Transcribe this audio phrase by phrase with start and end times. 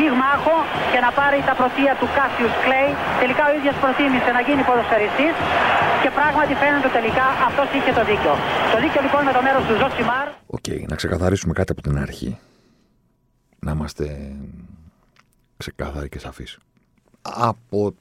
[0.00, 0.56] πυγμάχο
[0.92, 2.90] και να πάρει τα πρωτεία του Κάσιους Κλέι.
[3.22, 5.34] Τελικά ο ίδιος προτίμησε να γίνει ποδοσφαιριστής
[6.02, 8.32] και πράγματι φαίνεται τελικά αυτός είχε το δίκιο.
[8.72, 10.26] Το δίκιο λοιπόν με το μέρος του Ζωσιμάρ.
[10.56, 12.30] OK, okay, να ξεκαθαρίσουμε κάτι από την αρχή.
[13.66, 14.06] Να είμαστε
[15.62, 16.52] ξεκάθαροι και σαφείς.
[17.22, 17.94] Από,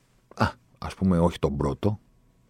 [0.43, 0.47] α,
[0.87, 1.99] ας πούμε όχι τον πρώτο,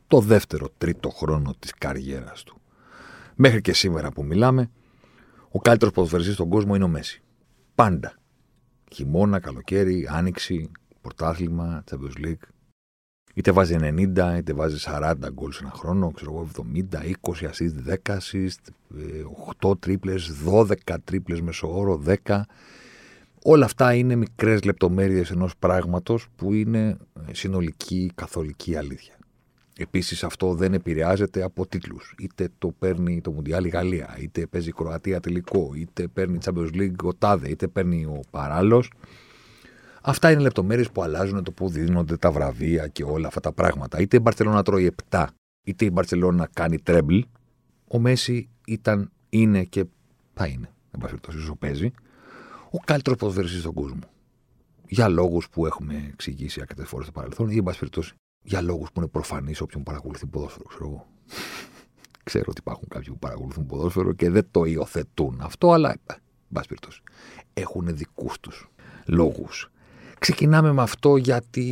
[0.07, 2.55] το δεύτερο τρίτο χρόνο της καριέρας του.
[3.35, 4.69] Μέχρι και σήμερα που μιλάμε,
[5.51, 7.21] ο καλύτερος ποδοσφαιριστής στον κόσμο είναι ο Μέση.
[7.75, 8.18] Πάντα.
[8.91, 10.71] Χειμώνα, καλοκαίρι, άνοιξη,
[11.01, 12.47] πρωτάθλημα, Champions League.
[13.33, 17.73] Είτε βάζει 90, είτε βάζει 40 γκολ σε ένα χρόνο, ξέρω εγώ, 70, 20 assist,
[18.05, 18.71] 10 assist,
[19.61, 22.45] 8 τρίπλες, 12 τρίπλες μεσοόρο, 10.
[23.43, 26.97] Όλα αυτά είναι μικρές λεπτομέρειες ενός πράγματος που είναι
[27.31, 29.18] συνολική καθολική αλήθεια.
[29.81, 32.13] Επίσης, αυτό δεν επηρεάζεται από τίτλους.
[32.17, 36.39] Είτε το παίρνει το Μουντιάλ η Γαλλία, είτε παίζει η Κροατία τελικό, είτε παίρνει η
[36.45, 38.91] Champions League ο Τάδε, είτε παίρνει ο Παράλος.
[40.01, 43.99] Αυτά είναι λεπτομέρειες που αλλάζουν το που δίνονται τα βραβεία και όλα αυτά τα πράγματα.
[43.99, 45.25] Είτε η Μπαρσελόνα τρώει 7,
[45.63, 47.19] είτε η Μπαρσελόνα κάνει τρέμπλ.
[47.87, 49.85] Ο Μέση ήταν, είναι και
[50.33, 51.91] θα είναι, εν πάση περιπτώσει, παίζει,
[52.71, 53.99] ο καλύτερος ποδοσφαιριστής στον κόσμο.
[54.87, 58.91] Για λόγους που έχουμε εξηγήσει αρκετές φορές στο παρελθόν ή, εν πάση περιπτώσει, για λόγους
[58.91, 61.07] που είναι προφανείς όποιον παρακολουθεί ποδόσφαιρο, ξέρω εγώ.
[62.23, 66.21] ξέρω ότι υπάρχουν κάποιοι που παρακολουθούν ποδόσφαιρο και δεν το υιοθετούν αυτό, αλλά εν
[66.53, 67.01] πάση περιπτώσει.
[67.53, 68.69] Έχουν δικούς τους
[69.05, 69.71] λόγους.
[70.19, 71.67] Ξεκινάμε με αυτό γιατί,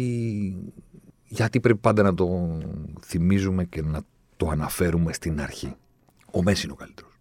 [1.27, 2.57] γιατί πρέπει πάντα να το
[3.01, 4.01] θυμίζουμε και να
[4.37, 5.75] το αναφέρουμε στην αρχή.
[6.31, 7.19] Ο Μέσης είναι ο καλύτερος.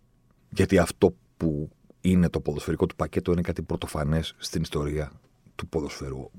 [0.51, 5.13] Γιατί αυτό που είναι το ποδοσφαιρικό του πακέτο είναι κάτι πρωτοφανές στην ιστορία
[5.55, 6.31] του ποδοσφαίρου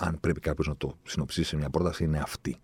[0.00, 2.56] αν πρέπει κάποιος να το συνοψίσει σε μια πρόταση, είναι αυτή.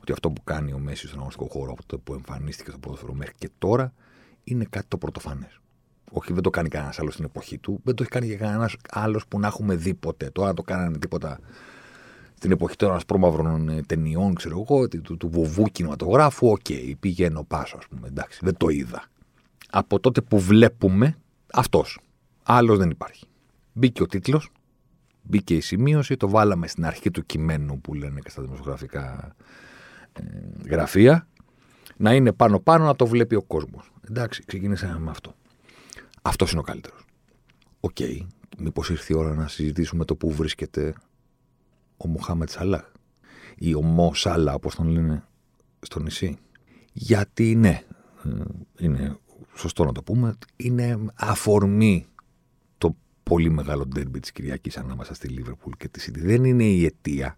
[0.00, 3.14] Ότι αυτό που κάνει ο Μέση στον αγωνιστικό χώρο από το που εμφανίστηκε στο ποδόσφαιρο
[3.14, 3.92] μέχρι και τώρα
[4.44, 5.60] είναι κάτι το πρωτοφανές.
[6.10, 8.76] Όχι, δεν το κάνει κανένας άλλος στην εποχή του, δεν το έχει κάνει και κανένας
[8.90, 10.30] άλλος που να έχουμε δει ποτέ.
[10.30, 11.38] Τώρα το κάνανε τίποτα
[12.34, 16.48] στην εποχή των ασπρόμαυρων ε, ταινιών, ξέρω εγώ, του, του βοβού κινηματογράφου.
[16.48, 18.08] OK, okay, πηγαίνω πάσο, ας πούμε.
[18.08, 19.04] Εντάξει, δεν το είδα.
[19.70, 21.16] Από τότε που βλέπουμε,
[21.52, 22.00] αυτός.
[22.42, 23.26] Άλλος δεν υπάρχει.
[23.72, 24.50] Μπήκε ο τίτλος,
[25.28, 29.34] Μπήκε η σημείωση, το βάλαμε στην αρχή του κειμένου που λένε και στα δημοσιογραφικά
[30.12, 30.22] ε,
[30.68, 31.28] γραφεία.
[31.96, 33.92] Να είναι πάνω-πάνω να το βλέπει ο κόσμος.
[34.08, 35.34] Εντάξει, ξεκινήσαμε με αυτό.
[36.22, 37.04] Αυτός είναι ο καλύτερος.
[37.80, 38.26] OK, okay,
[38.58, 40.94] μήπως ήρθε η ώρα να συζητήσουμε το πού βρίσκεται
[41.96, 42.84] ο Μοχάμετ Σαλάχ
[43.56, 45.24] ή ο Μο Σάλα, όπως τον λένε
[45.80, 46.36] στο νησί.
[46.92, 47.82] Γιατί ναι,
[48.24, 48.30] ε,
[48.78, 49.18] είναι
[49.54, 52.06] σωστό να το πούμε, είναι αφορμή
[53.30, 56.18] πολύ μεγάλο ντέρμπι της Κυριακής ανάμεσα στη Λίβερπουλ και τη City.
[56.18, 57.36] Δεν είναι η αιτία.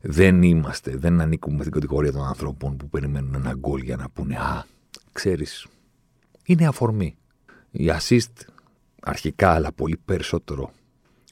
[0.00, 4.36] Δεν είμαστε, δεν ανήκουμε στην κατηγορία των ανθρώπων που περιμένουν ένα γκολ για να πούνε
[4.36, 4.64] Α,
[5.12, 5.66] ξέρεις,
[6.44, 7.16] είναι αφορμή.
[7.70, 8.46] Η assist
[9.00, 10.72] αρχικά, αλλά πολύ περισσότερο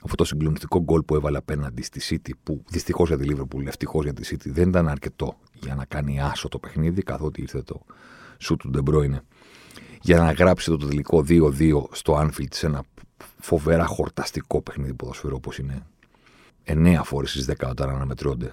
[0.02, 4.04] αυτό το συγκλονιστικό γκολ που έβαλε απέναντι στη City, που δυστυχώς για τη Λίβερπουλ, ευτυχώς
[4.04, 7.84] για τη City, δεν ήταν αρκετό για να κάνει άσο το παιχνίδι, καθότι ήρθε το
[8.38, 9.22] σου του Ντεμπρόινε
[10.02, 12.82] για να γράψει το τελικό 2-2 στο Anfield σε ένα
[13.38, 15.86] φοβερά χορταστικό παιχνίδι ποδοσφαίρου όπως είναι
[16.64, 18.52] 9 φορές στις 10 όταν αναμετρώνται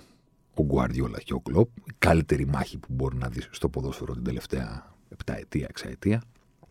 [0.54, 1.78] ο Γκουαρδιόλα και ο Κλοπ.
[1.78, 4.94] Η καλύτερη μάχη που μπορεί να δεις στο ποδόσφαιρο την τελευταία
[5.26, 6.24] 7 ετία, 6 ετία.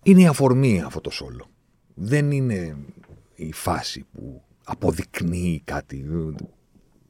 [0.03, 1.47] Είναι η αφορμή αυτό το σόλο.
[1.95, 2.77] Δεν είναι
[3.35, 6.07] η φάση που αποδεικνύει κάτι.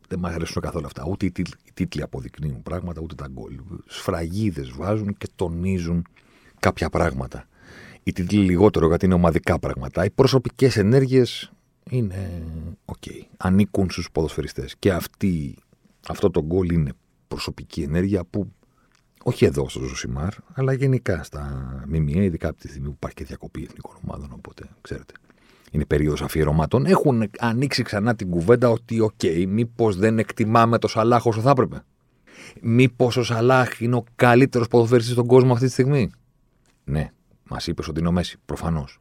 [0.09, 1.05] Δεν μου αρέσουν καθόλου αυτά.
[1.09, 1.33] Ούτε οι
[1.75, 3.61] τίτλοι αποδεικνύουν πράγματα, ούτε τα γκολ.
[3.87, 6.07] Σφραγίδες βάζουν και τονίζουν
[6.61, 7.47] κάποια πράγματα
[8.05, 10.05] οι τίτλοι λιγότερο γιατί είναι ομαδικά πράγματα.
[10.05, 11.53] Οι προσωπικές ενέργειες
[11.91, 12.43] είναι
[12.85, 12.95] OK.
[13.07, 13.21] Okay.
[13.37, 14.77] Ανήκουν στους ποδοσφαιριστές.
[14.79, 15.55] Και αυτή,
[16.09, 16.93] αυτό το γκολ είναι
[17.29, 18.53] προσωπική ενέργεια που
[19.23, 23.25] όχι εδώ στο Ζωσιμάρ, αλλά γενικά στα ΜΜΕ, ειδικά από τη στιγμή που υπάρχει και
[23.25, 24.29] διακοπή εθνικών ομάδων.
[24.33, 25.13] Οπότε, ξέρετε,
[25.71, 26.87] είναι περίοδος αφιερωμάτων.
[26.87, 31.51] Έχουν ανοίξει ξανά την κουβέντα ότι, OK, okay, μήπως δεν εκτιμάμε το Σαλάχ όσο θα
[31.51, 31.85] έπρεπε;
[32.61, 36.11] Μήπως ο Σαλάχ είναι ο καλύτερος ποδοσφαιριστής στον κόσμο αυτή τη στιγμή;
[36.85, 37.11] Ναι,
[37.55, 38.39] Μας είπες ότι είναι ο Μέση.
[38.45, 39.01] Προφανώς.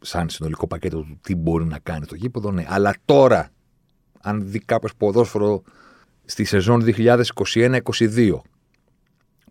[0.00, 2.64] Σαν συνολικό πακέτο του τι μπορεί να κάνει στο γήπεδο, ναι.
[2.68, 3.50] Αλλά τώρα,
[4.20, 5.62] αν δει κάποιος ποδόσφαιρο
[6.24, 8.40] στη σεζόν 2021-22,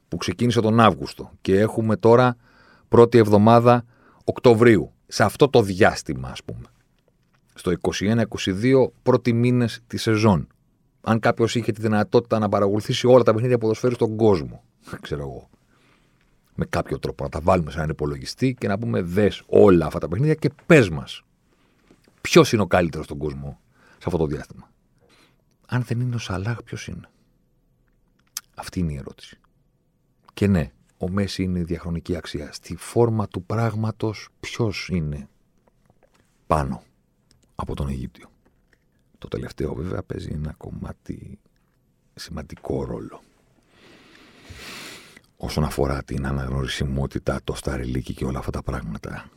[0.07, 2.35] που ξεκίνησε τον Αύγουστο και έχουμε τώρα
[2.87, 3.85] πρώτη εβδομάδα
[4.23, 6.65] Οκτωβρίου, σε αυτό το διάστημα, ας πούμε,
[7.53, 10.47] στο 21-22, πρώτοι μήνες τη σεζόν,
[11.01, 14.63] αν κάποιος είχε τη δυνατότητα να παρακολουθήσει όλα τα παιχνίδια ποδοσφαίρου στον κόσμο,
[15.01, 15.49] ξέρω εγώ,
[16.59, 19.99] με κάποιο τρόπο να τα βάλουμε σε έναν υπολογιστή και να πούμε δες όλα αυτά
[19.99, 21.23] τα παιχνίδια και πες μας.
[22.21, 23.59] Ποιος είναι ο καλύτερος στον κόσμο
[23.89, 24.71] σε αυτό το διάστημα.
[25.67, 27.09] Αν δεν είναι ο Σαλάχ, ποιος είναι;
[28.55, 29.39] Αυτή είναι η ερώτηση.
[30.33, 32.51] Και ναι, ο Μέση είναι διαχρονική αξία.
[32.51, 35.27] Στη φόρμα του πράγματος ποιος είναι
[36.47, 36.83] πάνω
[37.55, 38.31] από τον Αιγύπτιο.
[39.17, 41.39] Το τελευταίο βέβαια παίζει ένα κομμάτι
[42.13, 43.21] σημαντικό ρόλο.
[45.41, 49.29] Όσον αφορά την αναγνωρισιμότητα, το σταριλίκι και όλα αυτά τα πράγματα.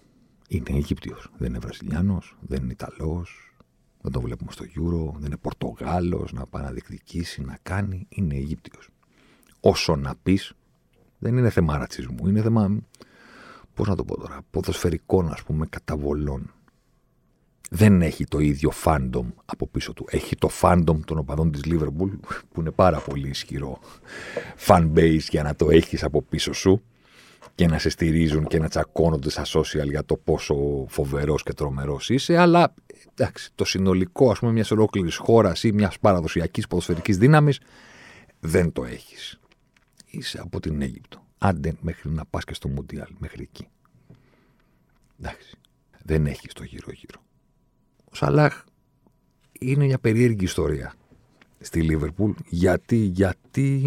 [0.49, 3.55] Είναι Αιγύπτιος, δεν είναι Βραζιλιάνος, δεν είναι Ιταλός,
[4.01, 8.35] δεν το βλέπουμε στο Euro, δεν είναι Πορτογάλος να πάει να διεκδικήσει, να κάνει, είναι
[8.35, 8.89] Αιγύπτιος.
[9.61, 10.53] Όσο να πεις,
[11.19, 12.79] δεν είναι θέμα ρατσισμού, είναι θέμα,
[13.75, 16.53] πώς να το πω τώρα, ποδοσφαιρικών ας πούμε καταβολών
[17.75, 20.07] δεν έχει το ίδιο fandom από πίσω του.
[20.11, 22.11] Έχει το fandom των οπαδών της Λίβερπουλ
[22.53, 23.79] που είναι πάρα πολύ ισχυρό
[24.67, 26.83] fan base για να το έχεις από πίσω σου
[27.55, 32.11] και να σε στηρίζουν και να τσακώνονται στα social για το πόσο φοβερός και τρομερός
[32.11, 32.75] είσαι, αλλά
[33.15, 37.61] εντάξει, το συνολικό ας πούμε μιας ολόκληρης χώρας ή μιας παραδοσιακής ποδοσφαιρικής δύναμης
[38.41, 39.41] δεν το έχεις.
[40.07, 41.27] Είσαι από την Αίγυπτο.
[41.39, 43.69] Άντε μέχρι να πας και στο Μουντιάλ, μέχρι εκεί.
[45.21, 45.57] Εντάξει.
[46.05, 47.23] Δεν έχεις το γύρω-γύρω.
[48.13, 48.65] Ο Σαλάχ
[49.59, 50.95] είναι μια περίεργη ιστορία
[51.61, 53.83] στη Λίβερπουλ γιατί, γιατί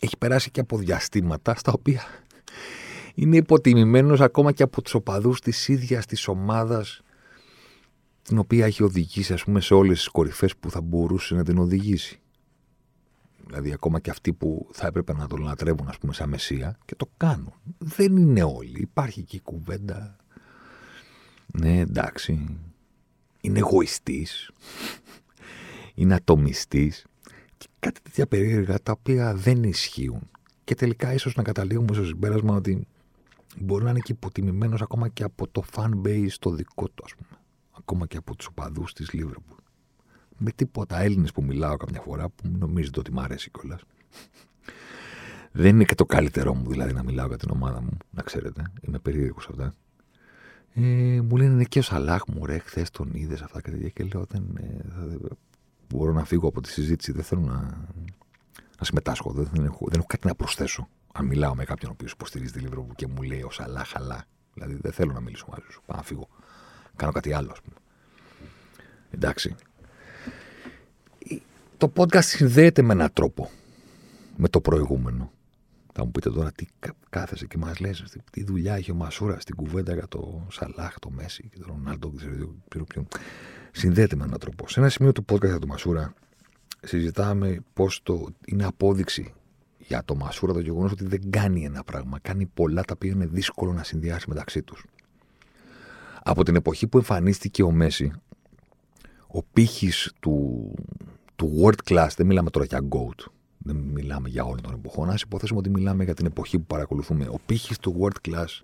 [0.00, 2.02] έχει περάσει και από διαστήματα στα οποία
[3.14, 7.02] είναι υποτιμημένος ακόμα και από τους οπαδούς της ίδιας της ομάδας
[8.22, 11.58] την οποία έχει οδηγήσει ας πούμε σε όλες τις κορυφές που θα μπορούσε να την
[11.58, 12.18] οδηγήσει.
[13.46, 16.94] Δηλαδή ακόμα και αυτοί που θα έπρεπε να τον λατρεύουν ας πούμε σαν μεσία και
[16.94, 17.52] το κάνουν.
[17.78, 18.80] Δεν είναι όλοι.
[18.80, 20.16] Υπάρχει και η κουβέντα.
[21.46, 22.58] Ναι εντάξει
[23.44, 24.50] είναι εγωιστής,
[25.94, 27.06] είναι ατομιστής
[27.56, 30.30] και κάτι τέτοια περίεργα τα οποία δεν ισχύουν.
[30.64, 32.86] Και τελικά ίσως να καταλήγουμε στο συμπέρασμα ότι
[33.56, 37.14] μπορεί να είναι και υποτιμημένος ακόμα και από το fan base το δικό του, ας
[37.14, 37.40] πούμε.
[37.70, 39.58] Ακόμα και από τους οπαδούς της Liverpool.
[40.38, 43.80] Με τίποτα Έλληνες που μιλάω καμιά φορά που νομίζετε ότι μ' αρέσει κιόλας.
[45.52, 48.72] Δεν είναι και το καλύτερό μου δηλαδή να μιλάω για την ομάδα μου, να ξέρετε.
[48.80, 49.74] Είμαι περίεργος αυτά.
[50.74, 50.80] Ε,
[51.20, 53.88] μου λένε είναι και ο Σαλάχ μου, ρε, χθες τον είδες αυτά και τέτοια.
[53.88, 55.34] Και λέω, δεν, ε,
[55.88, 57.12] μπορώ να φύγω από τη συζήτηση.
[57.12, 57.60] Δεν θέλω να,
[58.78, 59.32] να συμμετάσχω.
[59.32, 60.88] Δεν, δεν, έχω, δεν έχω κάτι να προσθέσω.
[61.12, 64.24] Αν μιλάω με κάποιον ο οποίος υποστηρίζει τη Λίβρο και μου λέει ο Σαλάχ, αλλά.
[64.54, 65.82] Δηλαδή δεν θέλω να μιλήσω μαζί σου.
[65.86, 66.28] Πάω να φύγω.
[66.96, 67.76] Κάνω κάτι άλλο, ας πούμε.
[69.10, 69.54] Εντάξει.
[71.76, 73.50] Το podcast συνδέεται με έναν τρόπο
[74.36, 75.32] με το προηγούμενο.
[75.96, 76.66] Θα μου πείτε τώρα τι
[77.10, 81.10] κάθεσαι και μας λες, τι δουλειά έχει ο Μασούρα στην κουβέντα για το Σαλάχ, το
[81.10, 83.08] Μέση και τον Ρονάλντο, δεν ξέρω ποιον.
[83.72, 84.68] Συνδέεται με έναν τρόπο.
[84.68, 86.14] Σε ένα σημείο του podcast για το Μασούρα
[86.80, 89.34] συζητάμε πώς το είναι απόδειξη
[89.78, 92.18] για το Μασούρα το γεγονός ότι δεν κάνει ένα πράγμα.
[92.22, 94.84] Κάνει πολλά τα οποία είναι δύσκολο να συνδυάσει μεταξύ τους.
[96.22, 98.12] Από την εποχή που εμφανίστηκε ο Μέση,
[99.26, 100.74] ο πύχης του,
[101.36, 103.24] του world class, δεν μιλάμε τώρα για GOAT,
[103.66, 105.10] δεν μιλάμε για όλων των εποχών.
[105.10, 107.26] Α υποθέσουμε ότι μιλάμε για την εποχή που παρακολουθούμε.
[107.26, 108.62] Ο πύχης του world class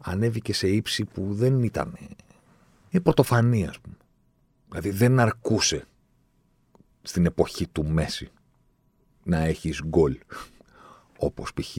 [0.00, 1.96] ανέβηκε σε ύψη που δεν ήταν.
[2.90, 3.96] Είναι πρωτοφανή, ας πούμε.
[4.68, 5.86] Δηλαδή δεν αρκούσε
[7.02, 8.30] στην εποχή του Μέση
[9.22, 10.18] να έχεις γκολ.
[11.18, 11.76] Όπως π.χ.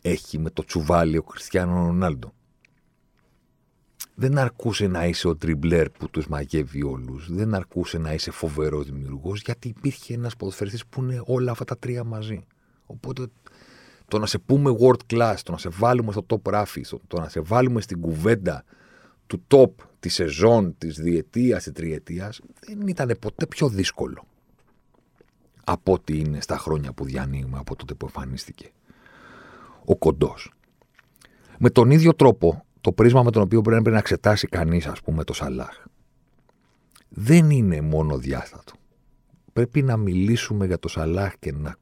[0.00, 2.32] έχει με το τσουβάλι ο Κριστιανό Ρονάλντο
[4.18, 7.32] δεν αρκούσε να είσαι ο τριμπλέρ που τους μαγεύει όλους.
[7.32, 11.78] Δεν αρκούσε να είσαι φοβερός δημιουργός, γιατί υπήρχε ένας ποδοσφαιριστής που είναι όλα αυτά τα
[11.78, 12.46] τρία μαζί.
[12.86, 13.26] Οπότε
[14.08, 17.28] το να σε πούμε world class, το να σε βάλουμε στο top ράφι, το να
[17.28, 18.64] σε βάλουμε στην κουβέντα
[19.26, 19.70] του top
[20.00, 24.24] της σεζόν, της διετίας, της τριετίας, δεν ήταν ποτέ πιο δύσκολο
[25.64, 28.70] από ό,τι είναι στα χρόνια που διανύουμε από τότε που εμφανίστηκε
[29.84, 30.52] ο κοντός.
[31.58, 35.24] Με τον ίδιο τρόπο το πρίσμα με τον οποίο πρέπει να εξετάσει κανείς, ας πούμε,
[35.24, 35.84] το Σαλάχ.
[37.08, 38.72] Δεν είναι μόνο διάστατο.
[39.52, 41.76] Πρέπει να μιλήσουμε για το Σαλάχ και να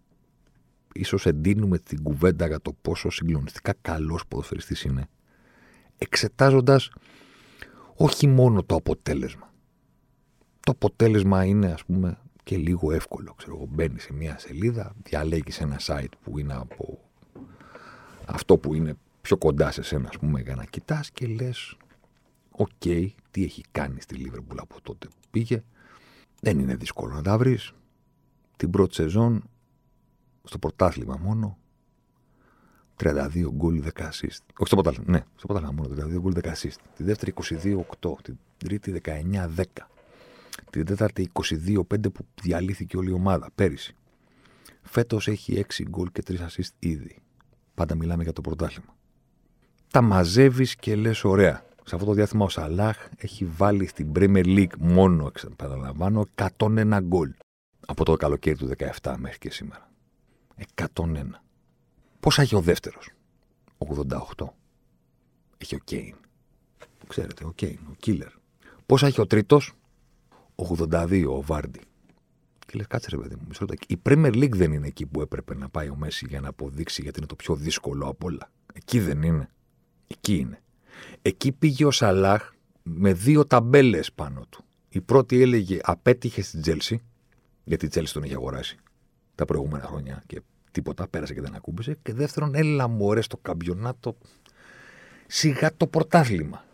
[0.92, 5.08] ίσως εντείνουμε την κουβέντα για το πόσο συγκλονιστικά καλός ποδοσφαιριστής είναι,
[5.98, 6.90] εξετάζοντας
[7.94, 9.52] όχι μόνο το αποτέλεσμα.
[10.60, 13.34] Το αποτέλεσμα είναι, ας πούμε, και λίγο εύκολο.
[13.34, 16.98] Ξέρω εγώ, μπαίνεις σε μια σελίδα, διαλέγεις ένα site που είναι από
[18.24, 18.94] αυτό που είναι
[19.24, 21.76] πιο κοντά σε σένα, ας πούμε, για να κοιτάς και λες,
[22.50, 22.68] οκ,
[23.30, 25.64] τι έχει κάνει στη Λίβερπουλ από τότε που πήγε.
[26.40, 27.72] Δεν είναι δύσκολο να τα βρεις.
[28.56, 29.44] Την πρώτη σεζόν,
[30.44, 31.58] στο πρωτάθλημα μόνο,
[32.96, 34.40] 32 γκολ 10 assist.
[34.58, 36.76] Όχι στο πρωτάθλημα, ναι, στο πρωτάθλημα μόνο 32 γκολ 10 assist.
[36.96, 37.32] Τη δεύτερη
[38.00, 39.64] 22-8, την τρίτη 19-10.
[40.70, 43.96] Την τέταρτη 22-5 που διαλύθηκε όλη η ομάδα πέρυσι.
[44.82, 47.18] Φέτος έχει 6 γκολ και 3 assist ήδη.
[47.74, 48.96] Πάντα μιλάμε για το πρωτάθλημα.
[49.94, 51.64] Τα μαζεύεις και λες: Ωραία.
[51.84, 57.34] Σε αυτό το διάστημα ο Σαλάχ έχει βάλει στην Premier League μόνο, επαναλαμβάνω, 101 γκολ.
[57.86, 58.70] Από το καλοκαίρι του
[59.00, 59.90] 17 μέχρι και σήμερα.
[60.74, 61.40] 101.
[62.20, 63.10] Πόσα έχει ο δεύτερος,
[63.78, 64.54] 88.
[65.58, 66.14] Έχει ο Κέιν.
[67.08, 68.30] Ξέρετε, ο Κέιν, ο Κίλερ.
[68.86, 69.72] Πόσα έχει ο τρίτος,
[70.54, 71.80] 82, ο Βάρντι.
[72.66, 75.54] Και λες, κάτσε ρε παιδί μου, μισό Η Premier League δεν είναι εκεί που έπρεπε
[75.54, 78.50] να πάει ο Μέση για να αποδείξει γιατί είναι το πιο δύσκολο από όλα.
[78.72, 79.48] Εκεί δεν είναι.
[80.06, 80.62] Εκεί είναι.
[81.22, 84.64] Εκεί πήγε ο Σαλάχ με δύο ταμπέλες πάνω του.
[84.88, 87.00] Η πρώτη έλεγε απέτυχε στην Τσέλσι,
[87.64, 88.76] γιατί η Τσέλσι τον είχε αγοράσει
[89.34, 91.98] τα προηγούμενα χρόνια και τίποτα, πέρασε και δεν ακούμπησε.
[92.02, 94.16] Και δεύτερον, έλα μου στο καμπιονάτο,
[95.26, 96.64] σιγά το πρωτάθλημα.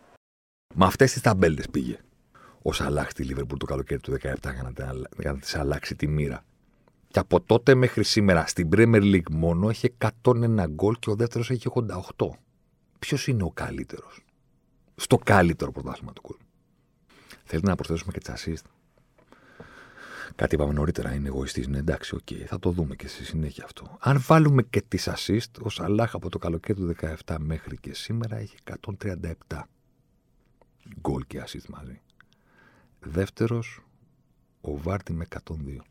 [0.75, 1.99] Με αυτές τις ταμπέλες πήγε
[2.61, 4.37] ο Σαλάχ στη Λίβερπουλ το καλοκαίρι του 2017
[5.19, 6.43] για να της αλλάξει τη μοίρα.
[7.07, 11.49] Και από τότε μέχρι σήμερα στην Premier League μόνο έχει 101 γκολ και ο δεύτερος
[11.49, 11.67] έχει
[12.17, 12.29] 88.
[13.05, 14.25] Ποιος είναι ο καλύτερος;
[14.95, 16.45] Στο καλύτερο πρωτάθλημα του κόσμου.
[17.43, 18.69] Θέλετε να προσθέσουμε και τις assist;
[20.35, 21.67] Κάτι είπαμε νωρίτερα, είναι εγωιστής.
[21.67, 23.97] Ναι, εντάξει, ok, okay, θα το δούμε και στη συνέχεια αυτό.
[23.99, 28.37] Αν βάλουμε και τις assist, ο Σαλάχ από το καλοκαίρι του 2017 μέχρι και σήμερα
[28.37, 28.55] έχει
[28.97, 29.61] 137
[30.99, 32.01] γκολ και assist μαζί.
[32.99, 33.81] Δεύτερος,
[34.61, 35.81] ο Βάρντι με 102.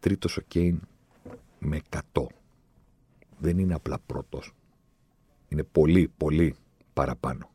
[0.00, 0.80] Τρίτος ο Κέιν
[1.58, 1.80] με
[2.12, 2.26] 100.
[3.38, 4.54] Δεν είναι απλά πρώτος.
[5.54, 6.54] Είναι πολύ, πολύ
[6.92, 7.50] παραπάνω.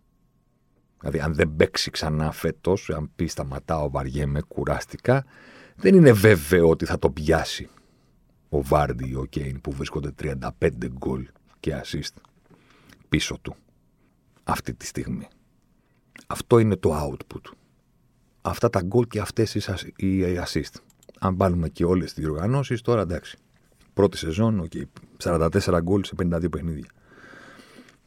[0.99, 5.25] Δηλαδή, αν δεν παίξει ξανά φέτος, αν πει σταματάω, βαριέμαι, κουράστηκα,
[5.75, 7.69] δεν είναι βέβαιο ότι θα το πιάσει
[8.49, 10.49] ο Βάρντι ή ο Κέιν που βρίσκονται 35
[10.87, 11.27] γκολ
[11.59, 12.21] και assist
[13.09, 13.55] πίσω του
[14.43, 15.27] αυτή τη στιγμή.
[16.27, 17.51] Αυτό είναι το output
[18.41, 19.55] αυτά τα γκολ και αυτές
[19.95, 20.73] οι assist.
[21.19, 23.37] Αν βάλουμε και όλες τις διοργανώσεις, τώρα εντάξει.
[23.93, 24.83] Πρώτη σεζόν, okay,
[25.17, 26.87] 44 γκολ σε 52 παιχνίδια.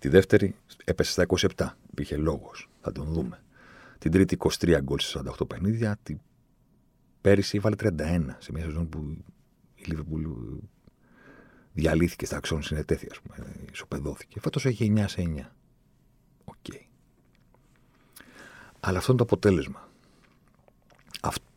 [0.02, 0.54] Τη δεύτερη
[0.84, 1.68] έπεσε στα 27.
[1.90, 2.68] Υπήρχε λόγος.
[2.80, 3.42] Θα τον δούμε.
[3.98, 5.98] Την τρίτη 23 γκολ σε 48 παιχνίδια.
[6.02, 6.20] Την
[7.20, 9.16] πέρυσι έβαλε 31 σε μια σεζόν που
[9.74, 10.22] η Λίβερπουλ
[11.72, 13.52] διαλύθηκε στα αξιόν συνετέθη, ας πούμε.
[13.72, 14.40] Ισοπεδώθηκε.
[14.40, 15.52] Φέτος έχει 9 σε 9.
[16.44, 16.54] Ok.
[16.68, 16.80] Okay.
[18.80, 19.88] Αλλά αυτό είναι το αποτέλεσμα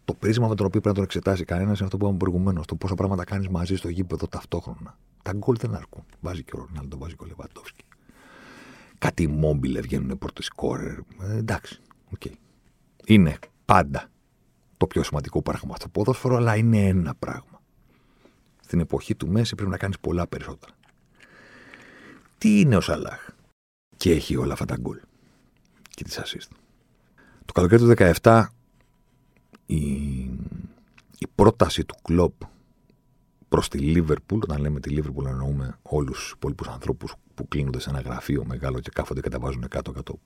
[0.05, 2.65] το πρίσμα με το οποίο πρέπει να τον εξετάσει κανένας είναι αυτό που είπαμε προηγουμένως.
[2.65, 4.97] Το πόσα πράγματα κάνεις μαζί στο γήπεδο ταυτόχρονα.
[5.23, 6.03] Τα γκολ δεν αρκούν.
[6.21, 7.83] Βάζει και ο Ρονάλντο, βάζει και ο Λεβαντόφσκι.
[8.97, 10.97] Κάτι Ιμόμπιλε βγαίνουν πρώτοι σκόρερ.
[11.21, 11.79] Ε, εντάξει.
[12.17, 12.31] Okay.
[13.05, 14.09] Είναι πάντα
[14.77, 17.61] το πιο σημαντικό πράγμα στο ποδόσφαιρο, αλλά είναι ένα πράγμα.
[18.61, 20.73] Στην εποχή του Μέσι πρέπει να κάνεις πολλά περισσότερα.
[22.37, 23.29] Τι είναι ο Σαλάχ;
[23.97, 24.99] Και έχει όλα αυτά τα γκολ
[25.89, 26.55] και τις assist.
[27.45, 28.45] Το καλοκαίρι του 17
[29.65, 29.81] η,
[31.17, 32.33] η πρόταση του κλοπ
[33.49, 37.89] προς τη Λίβερπουλ, όταν λέμε τη Λίβερπουλ εννοούμε όλους τους υπόλοιπους ανθρώπους που κλείνονται σε
[37.89, 40.20] ένα γραφείο μεγάλο και κάθονται και τα βάζουν κάτω-κάτω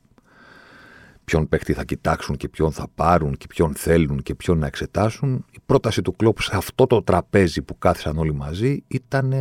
[1.30, 5.46] ποιον παίχτη θα κοιτάξουν και ποιον θα πάρουν και ποιον θέλουν και ποιον να εξετάσουν.
[5.52, 9.34] Η πρόταση του κλοπ σε αυτό το τραπέζι που κάθισαν όλοι μαζί ήταν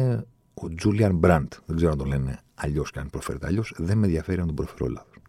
[0.54, 1.52] ο Τζούλιαν Μπραντ.
[1.66, 3.74] Δεν ξέρω αν τον λένε αλλιώς και αν προφέρεται αλλιώς.
[3.76, 5.20] Δεν με ενδιαφέρει αν τον προφέρω λάθος.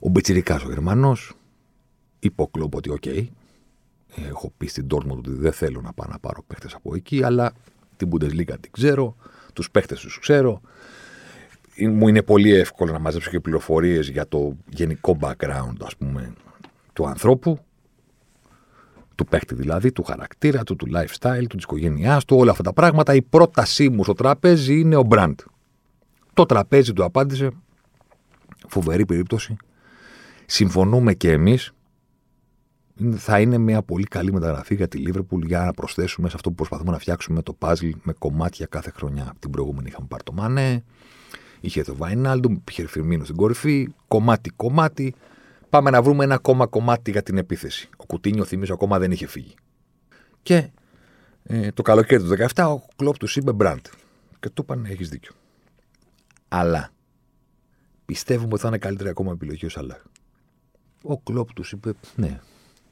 [0.00, 1.32] Ο πιτσιρικάς ο Γερμανός,
[2.18, 3.26] είπε ο Κλοπ ότι, ok, okay,
[4.28, 7.52] έχω πει στην Dortmund ότι δεν θέλω να πάω να πάρω παίχτες από εκεί, αλλά
[7.96, 9.16] την Bundesliga την ξέρω,
[9.52, 10.60] τους παίχτες τους ξέρω.
[11.78, 16.32] Μου είναι πολύ εύκολο να μαζέψω και πληροφορίες για το γενικό background, ας πούμε,
[16.92, 17.58] του ανθρώπου,
[19.14, 22.72] του παίχτη δηλαδή, του χαρακτήρα του, του lifestyle, του, της οικογένειάς του, όλα αυτά τα
[22.72, 23.14] πράγματα.
[23.14, 25.34] Η πρότασή μου στο τραπέζι είναι ο brand.
[26.34, 27.50] Το τραπέζι του απάντησε,
[28.68, 29.56] φοβερή περίπτωση.
[30.46, 31.72] Συμφωνούμε και εμείς
[33.16, 36.54] θα είναι μια πολύ καλή μεταγραφή για τη Λίβερπουλ για να προσθέσουμε σε αυτό που
[36.54, 39.34] προσπαθούμε να φτιάξουμε το puzzle με κομμάτια κάθε χρονιά.
[39.38, 40.84] Την προηγούμενη είχαμε πάρει το Μανέ,
[41.60, 43.88] είχε το Βαϊνάλντουμ, είχε Φιρμίνο στην κορυφή.
[44.08, 45.14] Κομμάτι-κομμάτι.
[45.68, 47.88] Πάμε να βρούμε ένα ακόμα κομμάτι για την επίθεση.
[47.96, 49.54] Ο Κουτίνιο, θυμίζω, ακόμα δεν είχε φύγει.
[50.42, 50.70] Και
[51.42, 53.86] ε, το καλοκαίρι του 2017 ο κλοπ του είπε Μπραντ.
[54.40, 55.32] Και του είπαν: Έχεις δίκιο.
[56.48, 56.90] Αλλά
[58.04, 60.02] πιστεύουμε ότι θα είναι καλύτερη ακόμα επιλογή ο Σαλάχ.
[61.02, 62.40] Ο κλοπ του είπε: Ναι,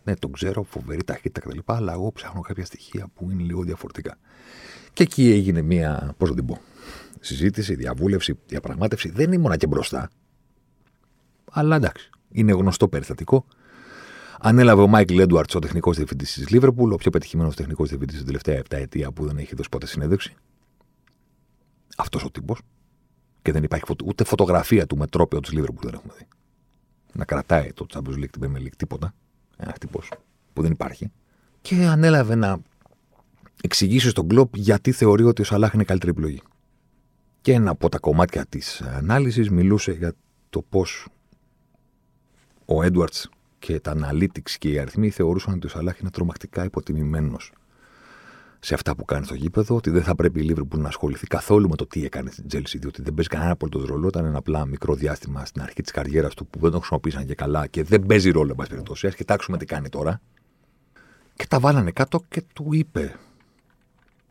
[0.05, 1.59] ναι, τον ξέρω, φοβερή ταχύτητα κτλ.
[1.65, 4.19] Αλλά εγώ ψάχνω κάποια στοιχεία που είναι λίγο διαφορετικά.
[4.93, 6.61] Και εκεί έγινε μία, πώς να την πω,
[7.25, 9.11] συζήτηση, διαβούλευση, διαπραγμάτευση.
[9.11, 10.11] Δεν ήμουνα και μπροστά.
[11.51, 13.45] Αλλά εντάξει, είναι γνωστό περιστατικό.
[14.41, 18.27] Ανέλαβε ο Μάικλ Έντουαρτς, ο τεχνικός διευθυντής της Λίβερπουλ, ο πιο πετυχημένος τεχνικός διευθυντής την
[18.27, 20.35] τελευταία 7 ετία που δεν έχει δώσει ποτέ συνέντευξη.
[21.97, 22.61] Αυτός ο τύπος.
[23.43, 26.29] Και δεν υπάρχει ούτε φωτογραφία του με τρόπαιο της Λίβερπουλ δεν έχουμε δει.
[27.13, 29.15] Να κρατάει το Champions League, την Premier League, τίποτα
[29.57, 30.13] Ένας τύπος
[30.53, 31.11] που δεν υπάρχει.
[31.61, 32.59] Και ανέλαβε να
[33.63, 36.43] εξηγήσει στον κλοπ γιατί θεωρεί ότι ο Σαλάχ είναι καλύτερη επιλογή.
[37.45, 40.13] Και ένα από τα κομμάτια της ανάλυσης μιλούσε για
[40.51, 41.09] το πώς
[42.65, 43.15] ο Έντουαρντς
[43.59, 47.53] και τα analytics και οι αριθμοί θεωρούσαν ότι ο Σαλάχ είναι τρομακτικά υποτιμημένος
[48.59, 51.69] σε αυτά που κάνει στο γήπεδο, ότι δεν θα πρέπει η Λίβερπουλ να ασχοληθεί καθόλου
[51.69, 54.09] με το τι έκανε στην Τσέλσι, διότι δεν παίζει κανένα απολύτως ρόλο.
[54.09, 57.35] Ήταν ένα απλά μικρό διάστημα στην αρχή της καριέρας του που δεν το χρησιμοποίησαν και
[57.35, 59.07] καλά και δεν παίζει ρόλο, εν πάση περιπτώσει.
[59.07, 60.21] Ας κοιτάξουμε τι κάνει τώρα.
[61.35, 63.19] Και τα βάλανε κάτω και του είπε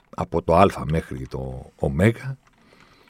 [0.10, 1.90] από το Α μέχρι το Ω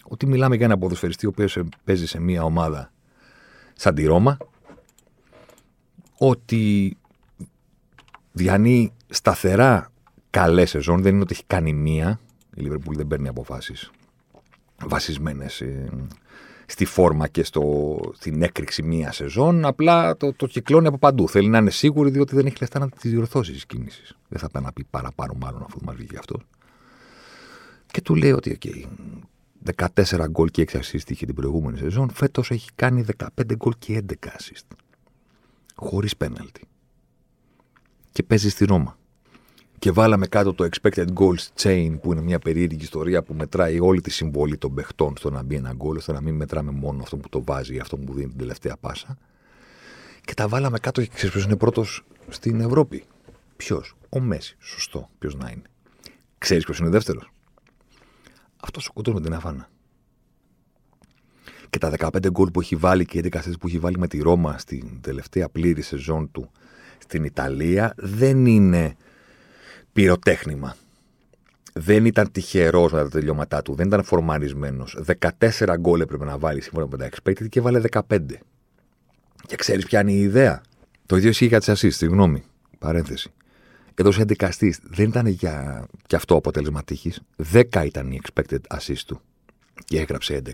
[0.04, 2.92] ότι μιλάμε για ένα ποδοσφαιριστή ο οποίος παίζει σε μια ομάδα
[3.74, 4.38] σαν τη Ρώμα,
[6.18, 6.98] ότι
[8.32, 9.92] διανύει σταθερά
[10.30, 11.02] καλές σεζόν.
[11.02, 12.20] Δεν είναι ότι έχει κάνει μία.
[12.56, 13.92] Η Λίβερπουλ δεν παίρνει αποφάσεις
[14.86, 15.90] βασισμένες ε,
[16.66, 19.66] στη φόρμα και στο, στην έκρηξη μία σεζόν.
[19.66, 21.30] Απλά το, το κυκλώνει από παντού.
[21.30, 24.16] Θέλει να είναι σίγουρη διότι δεν έχει λεφτά να τη διορθώσει τι κίνηση.
[24.28, 26.40] Δεν θα πάει να πει παραπάνω μάλλον αφού μας βγήκε αυτό.
[27.92, 28.84] Και του λέει ότι okay,
[29.76, 32.10] 14 γκολ και 6 assist είχε την προηγούμενη σεζόν.
[32.14, 34.76] Φέτος έχει κάνει 15 γκολ και 11 assist.
[35.76, 36.62] Χωρίς πέναλτι.
[38.12, 38.98] Και παίζει στη Ρώμα
[39.84, 44.02] και βάλαμε κάτω το expected goals chain που είναι μια περίεργη ιστορία που μετράει όλη
[44.02, 47.18] τη συμβολή των παιχτών στο να μπει ένα γκολ, ώστε να μην μετράμε μόνο αυτό
[47.18, 49.18] που το βάζει ή αυτό που δίνει την τελευταία πάσα.
[50.22, 53.04] Και τα βάλαμε κάτω και ξέρεις ποιος είναι πρώτος στην Ευρώπη;
[53.56, 54.56] Ποιος, ο Μέση.
[54.60, 55.10] Σωστό.
[55.20, 55.64] Ποιος να είναι;
[56.38, 57.33] Ξέρεις ποιος είναι δεύτερος;
[58.68, 59.70] Αυτό ο κοντό με την Αφάνα.
[61.70, 64.22] Και τα 15 γκολ που έχει βάλει και οι 11 που έχει βάλει με τη
[64.22, 66.52] Ρώμα στην τελευταία πλήρη σεζόν του
[66.98, 68.96] στην Ιταλία δεν είναι
[69.94, 70.76] πυροτέχνημα.
[71.74, 74.98] Δεν ήταν τυχερός με τα τελειώματά του, δεν ήταν φορμαρισμένος.
[75.40, 78.00] 14 γκολ έπρεπε να βάλει σύμφωνα με τα expected και βάλε 15.
[79.48, 80.62] Και ξέρεις ποια είναι η ιδέα;
[81.06, 82.44] Το ίδιο ισχύει για τις assist, συγγνώμη.
[82.80, 83.34] Παρένθεση.
[83.96, 87.22] Εδώ σε δικαστή δεν ήταν για και αυτό αποτέλεσμα τύχης.
[87.54, 89.22] 10 ήταν η expected assist του.
[89.86, 90.50] Και έγραψε 11.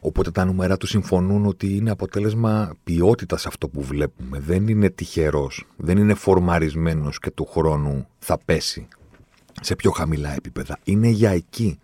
[0.00, 4.40] Οπότε τα νούμερα του συμφωνούν ότι είναι αποτέλεσμα ποιότητας αυτό που βλέπουμε.
[4.40, 8.88] Δεν είναι τυχερός, δεν είναι φορμαρισμένος και του χρόνου θα πέσει
[9.60, 10.78] σε πιο χαμηλά επίπεδα.
[10.84, 11.78] Είναι για εκεί.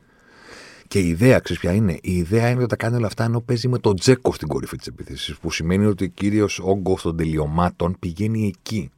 [0.88, 3.40] Και η ιδέα, ξέρεις ποια είναι; Η ιδέα είναι ότι τα κάνει όλα αυτά ενώ
[3.40, 5.36] παίζει με τον Τζέκο στην κορυφή της επίθεση.
[5.40, 8.90] Που σημαίνει ότι ο κύριος όγκο των τελειωμάτων πηγαίνει εκεί.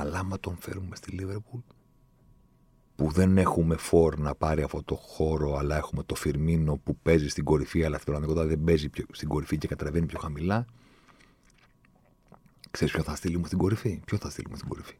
[0.00, 1.60] Αλλά άμα τον φέρουμε στη Λίβερπουλ,
[2.96, 7.28] που δεν έχουμε φόρ να πάρει αυτό το χώρο, αλλά έχουμε το Φιρμίνο που παίζει
[7.28, 10.66] στην κορυφή, αλλά στην πραγματικότητα δεν παίζει πιο, στην κορυφή και κατεβαίνει πιο χαμηλά.
[12.70, 14.96] Ξέρεις ποιο θα στείλουμε στην κορυφή; Ποιο θα στείλουμε στην κορυφή;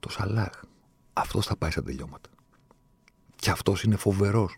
[0.00, 0.62] Το Σαλάχ.
[1.12, 2.30] Αυτός θα πάει στα τελειώματα.
[3.36, 4.56] Και αυτός είναι φοβερός.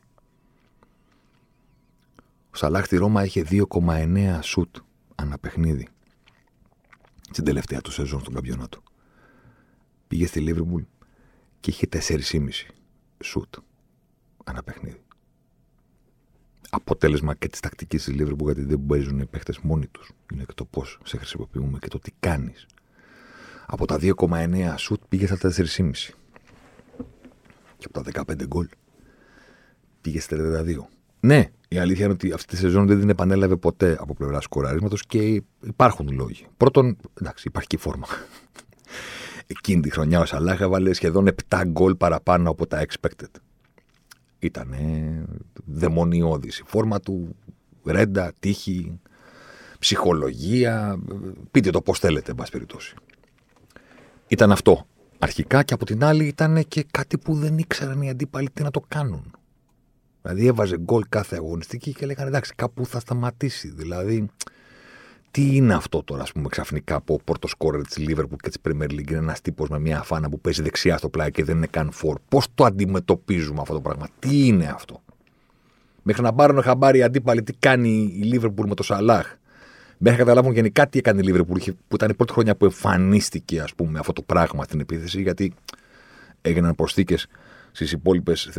[2.50, 4.76] Ο Σαλάχ στη Ρώμα είχε 2,9 σουτ
[5.14, 5.88] ανά παιχνίδι.
[7.30, 8.82] Στην τελευταία του σεζόν στον καμπιονάτο.
[10.10, 10.82] Πήγε στη Λίβρυμπουλ
[11.60, 12.48] και είχε 4,5
[13.24, 13.54] σουτ
[14.44, 15.00] ένα παιχνίδι.
[16.70, 20.12] Αποτέλεσμα και της τακτικής της Λίβερπουλ γιατί δεν παίζουν οι παίχτες μόνοι τους.
[20.32, 22.66] Είναι και το πώς σε χρησιμοποιούμε και το τι κάνεις.
[23.66, 26.14] Από τα 2,9 σουτ πήγε στα 4,5.
[27.78, 28.68] Και από τα 15 γκολ
[30.00, 30.86] πήγε στα 32.
[31.20, 35.06] Ναι, η αλήθεια είναι ότι αυτή τη σεζόν δεν την επανέλαβε ποτέ από πλευρά σκοραρίσματος
[35.06, 36.46] και υπάρχουν λόγοι.
[36.56, 38.06] Πρώτον, εντάξει, υπάρχει και η φόρμα
[39.58, 43.40] εκείνη τη χρονιά ο Σαλάχ έβαλε σχεδόν 7 γκολ παραπάνω από τα expected.
[44.38, 44.74] Ήταν
[45.66, 46.58] δαιμονιώδης.
[46.58, 47.36] Η φόρμα του,
[47.84, 49.00] ρέντα, τύχη,
[49.78, 50.98] ψυχολογία,
[51.50, 52.94] πείτε το πώς θέλετε, εν πάση περιπτώσει.
[54.28, 54.86] Ήταν αυτό
[55.18, 58.70] αρχικά και από την άλλη ήταν και κάτι που δεν ήξεραν οι αντίπαλοι τι να
[58.70, 59.34] το κάνουν.
[60.22, 63.70] Δηλαδή έβαζε γκολ κάθε αγωνιστική και λέγανε εντάξει κάπου θα σταματήσει.
[63.70, 64.28] Δηλαδή
[65.30, 68.58] τι είναι αυτό τώρα, ας πούμε, ξαφνικά από ο πόρτο σκόρερ της Λίβερπουλ και της
[68.68, 69.10] Premier League.
[69.10, 71.90] Είναι ένας τύπος με μια αφάνα που παίζει δεξιά στο πλάι και δεν είναι καν
[71.92, 72.18] φόρ.
[72.28, 75.02] Πώς το αντιμετωπίζουμε αυτό το πράγμα, τι είναι αυτό;
[76.02, 79.36] Μέχρι να πάρουν χαμπάρι οι αντίπαλοι τι κάνει η Λίβερπουλ με το Σαλάχ;
[79.98, 83.60] Μέχρι να καταλάβουν γενικά τι έκανε η Λίβερπουλ, που ήταν η πρώτη χρονιά που εμφανίστηκε
[83.60, 85.52] ας πούμε, αυτό το πράγμα στην επίθεση, γιατί
[86.42, 87.26] έγιναν προσθήκες
[87.72, 88.50] στις υπόλοιπες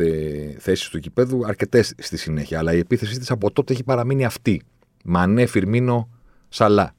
[0.58, 2.58] θέσεις του κηπέδου αρκετές στη συνέχεια.
[2.58, 4.62] Αλλά η επίθεση της από τότε έχει παραμείνει αυτή.
[5.04, 6.08] Μανέ, Φιρμίνο,
[6.52, 6.94] Σαλά.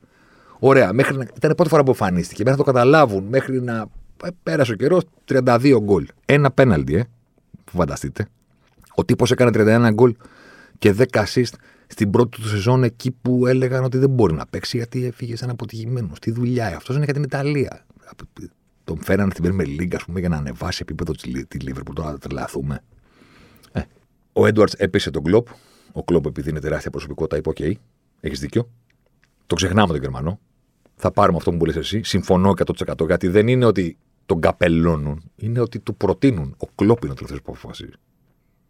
[0.60, 0.94] Ωραία.
[0.94, 1.24] Μέχρι να...
[1.36, 2.44] Ήταν η πρώτη φορά που εμφανίστηκε.
[2.44, 3.86] Μέχρι να το καταλάβουν, μέχρι να
[4.24, 6.06] ε, πέρασε ο καιρός, 32 γκολ.
[6.26, 7.04] Ένα πέναλτι, ε.
[7.72, 8.28] Φανταστείτε.
[8.96, 10.16] Ο τύπος έκανε 31 γκολ
[10.78, 11.54] και 10 assist
[11.88, 15.50] στην πρώτη του σεζόν εκεί που έλεγαν ότι δεν μπορεί να παίξει γιατί έφυγε σαν
[15.50, 16.18] αποτυχημένος.
[16.18, 16.76] Στη δουλειά.
[16.76, 17.86] Αυτός είναι για την Ιταλία.
[18.84, 21.12] Τον φέρανε στην Premier League, ας πούμε, για να ανεβάσει επίπεδο
[21.48, 21.94] της Liverpool.
[21.94, 22.84] Τώρα να τρελαθούμε.
[23.72, 23.82] Ε.
[24.34, 25.48] Ο Έντουαρντς έπεισε τον Κλοπ.
[25.92, 27.60] Ο Κλοπ, επειδή είναι τεράστια προσωπικότητα, είπε: Οκ,
[28.20, 28.70] έχεις δίκιο.
[29.48, 30.40] Το ξεχνάμε τον Γερμανό.
[30.96, 32.04] θα πάρουμε αυτό που μου λες εσύ.
[32.04, 36.56] Συμφωνώ 100% γιατί δεν είναι ότι τον καπελώνουν, είναι ότι του προτείνουν.
[36.58, 37.92] Ο Κλοπ είναι ο τελευταίος που αποφασίζει.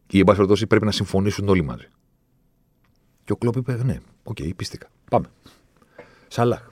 [0.07, 1.87] Ή, εν πάση περιπτώσει, πρέπει να συμφωνήσουν όλοι μαζί.
[3.23, 4.87] Και ο Κλοπ είπε: Ναι, ok, okay, πείστηκα.
[5.09, 5.25] Πάμε.
[6.27, 6.71] Σαλάχ.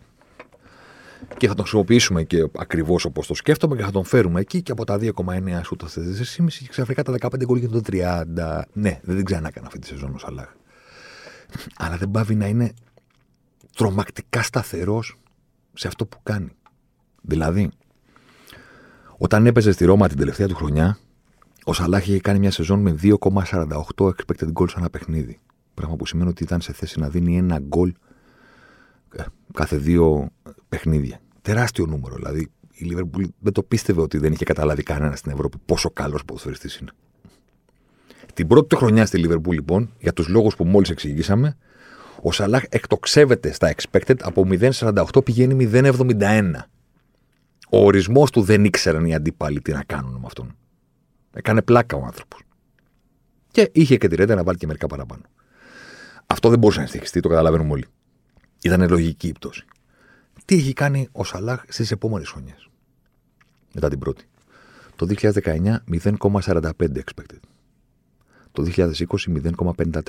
[1.38, 4.72] Και θα τον χρησιμοποιήσουμε και ακριβώς όπως το σκέφτομαι και θα τον φέρουμε εκεί και
[4.72, 5.12] από τα 2,9
[5.64, 6.02] σούτα στι
[6.38, 8.62] 4,5 και ξαφνικά τα 15 γκολ το 30.
[8.74, 10.54] Ναι, δεν την ξανά έκανα αυτή τη σεζόν ο Σαλάχ.
[11.78, 12.74] Αλλά δεν πάβει να είναι
[13.76, 15.18] τρομακτικά σταθερός
[15.74, 16.52] σε αυτό που κάνει.
[17.22, 17.72] Δηλαδή,
[19.18, 20.98] όταν έπαιζε στη Ρώμα την τελευταία του χρονιά,
[21.64, 23.12] ο Σαλάχ είχε κάνει μια σεζόν με 2,48
[23.98, 25.40] expected goals ένα παιχνίδι.
[25.74, 27.94] Πράγμα που σημαίνει ότι ήταν σε θέση να δίνει ένα γκολ
[29.16, 30.30] ε, κάθε δύο
[30.70, 31.20] παιχνίδια.
[31.42, 32.16] Τεράστιο νούμερο.
[32.16, 36.26] Δηλαδή η Λίβερπουλ δεν το πίστευε ότι δεν είχε καταλάβει κανένας στην Ευρώπη πόσο καλός
[36.26, 36.92] ποδοσφαιριστής είναι.
[38.34, 41.58] Την πρώτη του χρονιά στη Λίβερπουλ, λοιπόν, για τους λόγους που μόλις εξηγήσαμε,
[42.22, 46.52] ο Σαλάχ εκτοξεύεται στα expected από 0,48 πηγαίνει 0,71.
[47.70, 50.56] Ο ορισμός του δεν ήξεραν οι αντίπαλοι τι να κάνουν με αυτόν.
[51.34, 52.42] Έκανε πλάκα ο άνθρωπος.
[53.52, 55.22] Και είχε και τη ρέντα να βάλει και μερικά παραπάνω.
[56.28, 57.86] Αυτό δεν μπορούσε να συνεχιστεί, το καταλαβαίνουμε όλοι.
[58.64, 59.66] Ήταν λογική η πτώση.
[60.46, 62.70] Τι έχει κάνει ο Σαλάχ στις επόμενες χρονιές.
[63.74, 64.26] Μετά την πρώτη;
[64.96, 67.40] Το 2019 0,45 expected.
[68.52, 68.94] Το 2020
[69.44, 70.02] 0,54.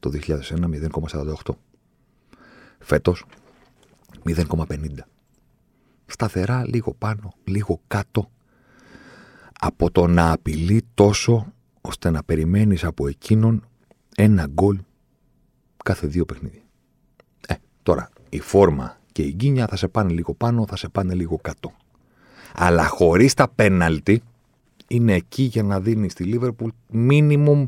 [0.00, 1.54] Το 2001 0,48.
[2.78, 3.24] Φέτος
[4.24, 4.76] 0,50.
[6.06, 8.30] Σταθερά λίγο πάνω, λίγο κάτω
[9.60, 13.66] από το να απειλεί τόσο ώστε να περιμένεις από εκείνον
[14.16, 14.78] ένα γκολ
[15.84, 16.62] κάθε δύο παιχνίδια.
[17.48, 21.14] Ε, τώρα, η φόρμα και η γκίνια θα σε πάνε λίγο πάνω, θα σε πάνε
[21.14, 21.72] λίγο κάτω.
[22.54, 24.22] Αλλά χωρίς τα πέναλτι
[24.88, 27.66] είναι εκεί για να δίνεις στη Λίβερπουλ μίνιμουμ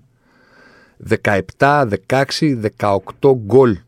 [1.08, 3.00] 17, 16, 18
[3.34, 3.78] γκολ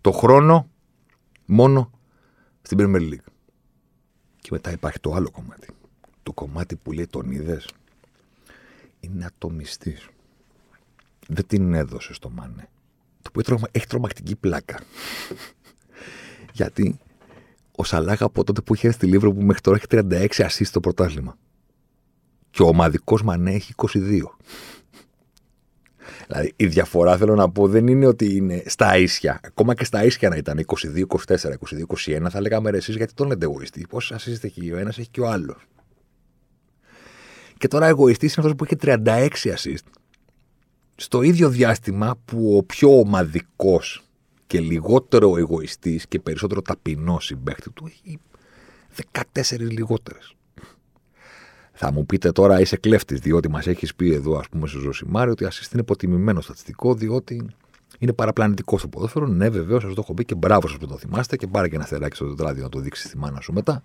[0.00, 0.68] το χρόνο
[1.46, 1.90] μόνο
[2.62, 3.26] στην Premier League.
[4.40, 5.66] Και μετά υπάρχει το άλλο κομμάτι.
[6.22, 7.68] Το κομμάτι που λέει τον είδες;
[9.00, 10.08] Είναι ατομιστής.
[11.28, 12.68] Δεν την έδωσε στο μάνε.
[13.22, 14.80] Το οποίο έχει τρομακτική πλάκα.
[16.52, 16.98] Γιατί
[17.76, 20.80] ο Σαλάχ από τότε που είχε στη Λίβρο που μέχρι τώρα έχει 36 ασίστ στο
[20.80, 21.36] πρωτάθλημα.
[22.50, 24.20] Και ο ομαδικός Μανέ έχει 22.
[26.32, 29.40] Δηλαδή η διαφορά θέλω να πω δεν είναι ότι είναι στα ίσια.
[29.42, 31.36] Ακόμα και στα ίσια να ήταν 22-24,
[32.06, 33.86] 22-21 θα λέγαμε ρε εσείς γιατί τον λέτε εγωιστή.
[33.88, 35.66] Πόσα ασίστ έχει ο ένας έχει και ο άλλος.
[37.58, 39.86] Και τώρα εγωιστής είναι αυτός που έχει 36 assist.
[40.94, 44.04] Στο ίδιο διάστημα που ο πιο ομαδικός
[44.46, 48.18] και λιγότερο εγωιστής και περισσότερο ταπεινός συμπέχτη του έχει
[49.32, 50.34] 14 λιγότερες.
[51.84, 55.30] Θα μου πείτε τώρα είσαι κλέφτης, διότι μας έχεις πει εδώ, ας πούμε, στο Ζωσιμάρι,
[55.30, 57.46] ότι assist είναι υποτιμημένο στατιστικό, διότι
[57.98, 59.26] είναι παραπλανητικό στο ποδόσφαιρο.
[59.26, 61.74] Ναι, βεβαίως, σας το έχω πει και μπράβο σας που το θυμάστε και πάρε και
[61.74, 63.82] ένα θεράκι στο τετράδιο να το δείξεις στη μάνα σου μετά.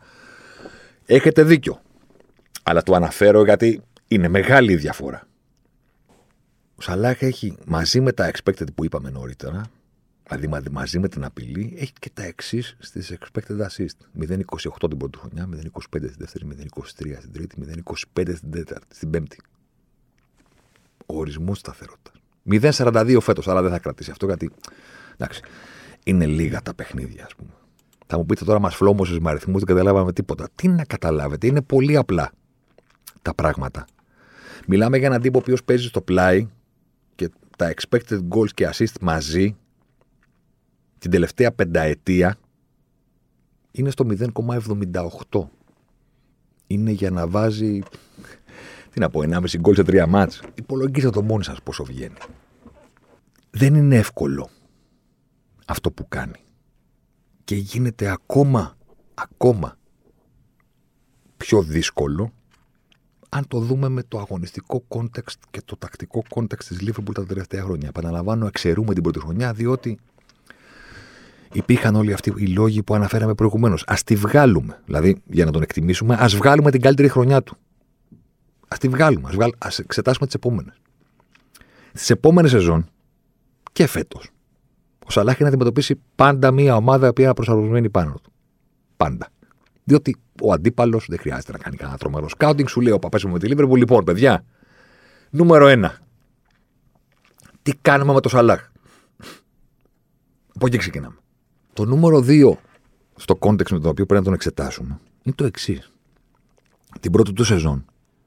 [1.06, 1.82] Έχετε δίκιο.
[2.64, 5.28] Αλλά το αναφέρω γιατί είναι μεγάλη η διαφορά.
[6.76, 9.62] Ο Σαλάχ έχει μαζί με τα expected που είπαμε νωρίτερα,
[10.36, 14.22] δηλαδή μαζί με την απειλή, έχει και τα εξής στις expected assist.
[14.30, 17.56] 0,28 την πρώτη χρονιά, 0,25 στην δεύτερη, 0,23 στην τρίτη,
[18.16, 19.38] 0,25 στην τέταρτη, στην πέμπτη.
[21.06, 22.22] Ο ορισμός σταθερότητας.
[22.50, 24.52] 0,42 φέτος, αλλά δεν θα κρατήσει αυτό γιατί.
[25.18, 25.42] Εντάξει,
[26.04, 27.52] είναι λίγα τα παιχνίδια, ας πούμε.
[28.06, 30.48] Θα μου πείτε τώρα, μας φλόμωσες με αριθμούς, δεν καταλάβαμε τίποτα.
[30.56, 32.32] Τι να καταλάβετε, είναι πολύ απλά
[33.22, 33.86] τα πράγματα.
[34.68, 36.48] Μιλάμε για έναν τύπο ο οποίος παίζει στο πλάι
[37.16, 39.56] και τα expected goals και assist μαζί
[40.98, 42.38] την τελευταία πενταετία
[43.72, 45.48] είναι στο 0,78.
[46.68, 47.82] Είναι για να βάζει,
[48.92, 50.42] τι να πω, 1,5 γκολ σε τρία μάτς.
[50.56, 52.18] Υπολογίστε το μόνοι σας πόσο βγαίνει.
[53.50, 54.50] Δεν είναι εύκολο
[55.68, 56.40] αυτό που κάνει.
[57.44, 58.78] Και γίνεται ακόμα,
[59.14, 59.78] ακόμα
[61.38, 62.32] πιο δύσκολο
[63.30, 67.64] αν το δούμε με το αγωνιστικό context και το τακτικό context της Liverpool τα τελευταία
[67.64, 67.88] χρόνια.
[67.88, 70.00] Επαναλαμβάνω, εξαιρούμε την πρώτη χρονιά, διότι
[71.58, 73.84] υπήρχαν όλοι αυτοί οι λόγοι που αναφέραμε προηγουμένως.
[73.88, 74.82] Α τη βγάλουμε.
[74.86, 77.58] Δηλαδή, για να τον εκτιμήσουμε, ας βγάλουμε την καλύτερη χρονιά του.
[78.68, 79.30] Α τη βγάλουμε.
[79.58, 80.76] Α εξετάσουμε τις επόμενες.
[81.94, 82.90] Στι επόμενες σεζόν
[83.72, 84.30] και φέτος,
[85.06, 88.32] ο Σαλάχ έχει να αντιμετωπίσει πάντα μία ομάδα που είναι προσαρμοσμένη πάνω του.
[88.98, 89.30] Πάντα.
[89.84, 92.68] Διότι ο αντίπαλος δεν χρειάζεται να κάνει κανένα τρομερό σκάουτινγκ.
[92.68, 94.46] Σου λέει ο παπάς μου με τη Λίβερπουλ, λοιπόν, παιδιά,
[95.30, 95.98] νούμερο ένα.
[97.62, 98.70] Τι κάνουμε με το Σαλάχ;
[100.56, 101.16] Από εκεί ξεκινάμε.
[101.78, 102.60] Το νούμερο δύο
[103.16, 105.92] στο context με το οποίο πρέπει να τον εξετάσουμε είναι το εξής.
[107.00, 107.86] Την πρώτη του σεζόν,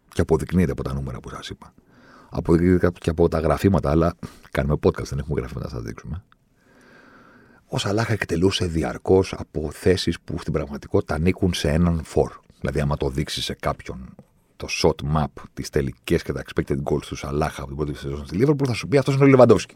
[0.08, 1.74] και αποδεικνύεται από τα νούμερα που σας είπα,
[2.30, 4.14] αποδεικνύεται και από τα γραφήματα, αλλά
[4.50, 6.24] κάνουμε podcast, δεν έχουμε γραφήματα να σας δείξουμε.
[7.66, 12.32] ο Σαλάχ εκτελούσε διαρκώς από θέσεις που στην πραγματικότητα ανήκουν σε έναν φορ.
[12.60, 14.14] Δηλαδή, άμα το δείξεις σε κάποιον
[14.56, 18.26] το shot map, τις τελικές και τα expected goals τους Σαλάχ από την πρώτη σεζόν
[18.26, 19.74] στη Liverpool, θα σου πει αυτός είναι ο Λεβαντόφσκι.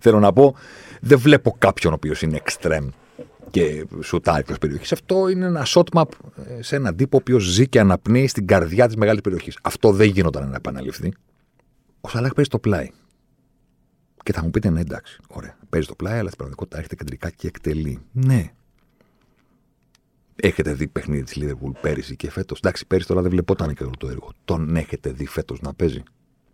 [0.00, 0.54] Θέλω να πω,
[1.00, 2.88] δεν βλέπω κάποιον ο οποίος είναι extreme
[3.50, 4.92] και σουτάρει εκτός περιοχής.
[4.92, 6.08] Αυτό είναι ένα shot map
[6.46, 9.58] ε, σε έναν τύπο ο οποίος ζει και αναπνέει στην καρδιά της μεγάλης περιοχής.
[9.62, 11.12] Αυτό δεν γινόταν να επαναληφθεί.
[12.00, 12.90] Ο Σαλάχ παίζει το πλάι.
[14.22, 15.56] Και θα μου πείτε, ναι, εντάξει, ωραία.
[15.68, 18.00] Παίζει το πλάι, αλλά στην πραγματικότητα έρχεται κεντρικά και εκτελεί.
[18.12, 18.50] Ναι.
[20.36, 22.58] Έχετε δει παιχνίδι της Λίβερπουλ πέρυσι και φέτος.
[22.58, 24.32] Εντάξει, πέρυσι τώρα δεν βλεπόταν και το έργο.
[24.44, 26.02] Τον έχετε δει φέτος να παίζει;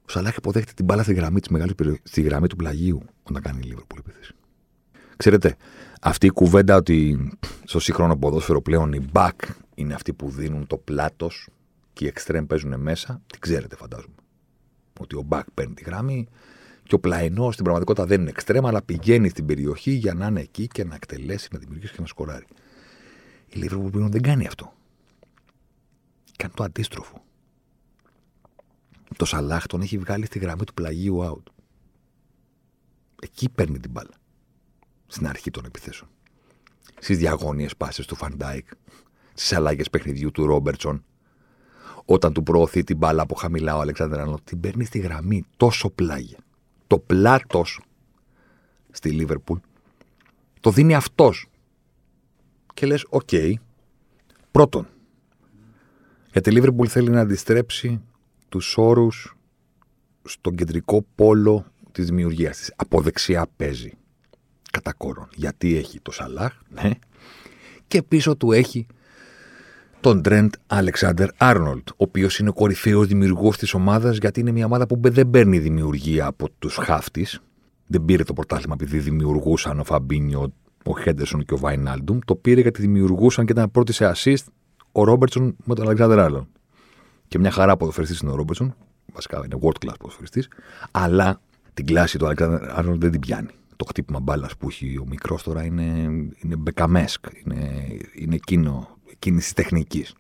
[0.06, 3.60] Ο Σαλάχ υποδέχεται την μπάλα στη γραμμή, της μεγάλης στη γραμμή του πλαγίου όταν κάνει
[3.62, 4.32] η Λίβερπουλ επίθεση.
[5.16, 5.56] Ξέρετε,
[6.00, 7.30] αυτή η κουβέντα ότι
[7.64, 9.30] στο σύγχρονο ποδόσφαιρο πλέον οι back
[9.74, 11.48] είναι αυτοί που δίνουν το πλάτος
[11.92, 14.14] και οι extreme παίζουν μέσα, την ξέρετε φαντάζομαι.
[15.00, 16.28] Ότι ο back παίρνει τη γραμμή
[16.82, 20.40] και ο πλαϊνός στην πραγματικότητα δεν είναι extreme, αλλά πηγαίνει στην περιοχή για να είναι
[20.40, 22.44] εκεί και να εκτελέσει, να δημιουργήσει και να σκοράρει.
[23.48, 24.72] Η Liverpool δεν κάνει αυτό.
[26.36, 27.24] Κάνει το αντίστροφο.
[29.16, 31.52] Το Σαλάχ τον έχει βγάλει στη γραμμή του πλαγίου out.
[33.22, 34.14] Εκεί παίρνει την μπάλα
[35.06, 36.10] στην αρχή των επιθέσεων.
[36.98, 38.66] Στις διαγώνιες πάσες του Φαν Ντάικ,
[39.34, 41.04] στις αλλαγές παιχνιδιού του Ρόμπερτσον,
[42.04, 46.38] όταν του προωθεί την μπάλα από χαμηλά ο Αλεξάντερ την παίρνει στη γραμμή τόσο πλάγια.
[46.86, 47.80] Το πλάτος
[48.90, 49.58] στη Λίβερπουλ
[50.60, 51.46] το δίνει αυτός.
[52.74, 53.28] Και λες, οκ.
[54.50, 54.88] Πρώτον,
[56.32, 58.00] γιατί η Λίβερπουλ θέλει να αντιστρέψει
[58.52, 59.36] τους όρους
[60.22, 62.72] στον κεντρικό πόλο της δημιουργίας της.
[62.76, 63.92] Από δεξιά παίζει
[64.70, 65.28] κατά κόρον.
[65.34, 66.90] Γιατί έχει το Σαλάχ, ναι,
[67.86, 68.86] και πίσω του έχει
[70.00, 74.66] τον Τρεντ Αλεξάντερ Άρνολντ, ο οποίος είναι ο κορυφαίος δημιουργός της ομάδας, γιατί είναι μια
[74.66, 77.26] ομάδα που δεν παίρνει δημιουργία από τους χαφ της.
[77.86, 80.52] Δεν πήρε το πρωτάθλημα επειδή δημιουργούσαν ο Φαμπίνιο,
[80.84, 82.18] ο Χέντερσον και ο Βάινάλντουμ.
[82.24, 84.44] Το πήρε γιατί δημιουργούσαν και ήταν πρώτη σε assist
[84.92, 86.46] ο Ρόμπερτσον με τον Αλεξάνδρ Άρνολτ.
[87.32, 88.74] Και μια χαρά ποδοφερειστή είναι ο Ρόμπερτσον.
[89.12, 90.44] Βασικά είναι world class ποδοφερειστή.
[90.90, 91.40] Αλλά
[91.74, 95.42] την κλάση του Αλεξάνδρ Άρνολτ δεν την πιάνει το χτύπημα μπάλας που έχει ο μικρός
[95.42, 95.82] τώρα είναι,
[96.36, 97.24] είναι μπεκαμέσκ.
[97.44, 100.14] Είναι, είναι εκείνο, εκείνης της τεχνικής.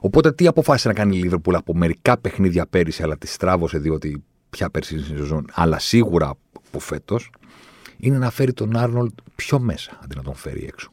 [0.00, 4.24] Οπότε τι αποφάσισε να κάνει η Λίβερπουλ από μερικά παιχνίδια πέρυσι, αλλά τη στράβωσε διότι
[4.50, 6.28] πια πέρσι είναι σεζόν, αλλά σίγουρα
[6.68, 7.30] από φέτος,
[7.96, 10.92] είναι να φέρει τον Άρνολτ πιο μέσα αντί να τον φέρει έξω.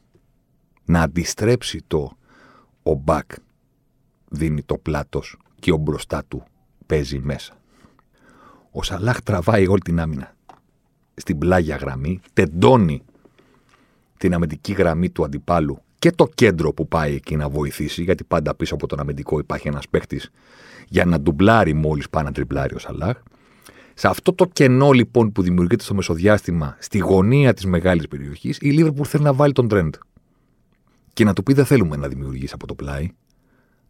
[0.84, 2.16] Να αντιστρέψει το
[2.82, 3.30] ο Μπακ
[4.36, 6.42] δίνει το πλάτος και ο μπροστά του
[6.86, 7.52] παίζει μέσα.
[8.70, 10.36] Ο Σαλάχ τραβάει όλη την άμυνα
[11.16, 13.02] στην πλάγια γραμμή, τεντώνει
[14.16, 18.54] την αμυντική γραμμή του αντιπάλου και το κέντρο που πάει εκεί να βοηθήσει, γιατί πάντα
[18.54, 20.30] πίσω από τον αμυντικό υπάρχει ένας παίχτης
[20.88, 23.16] για να ντουμπλάρει μόλις πάει να τριπλάρει ο Σαλάχ.
[23.94, 28.70] Σε αυτό το κενό λοιπόν που δημιουργείται στο μεσοδιάστημα, στη γωνία της μεγάλης περιοχής, η
[28.70, 29.94] Λίβερπουλ θέλει να βάλει τον τρέντ.
[31.12, 33.10] Και να του πει: Δεν θέλουμε να δημιουργήσει από το πλάι.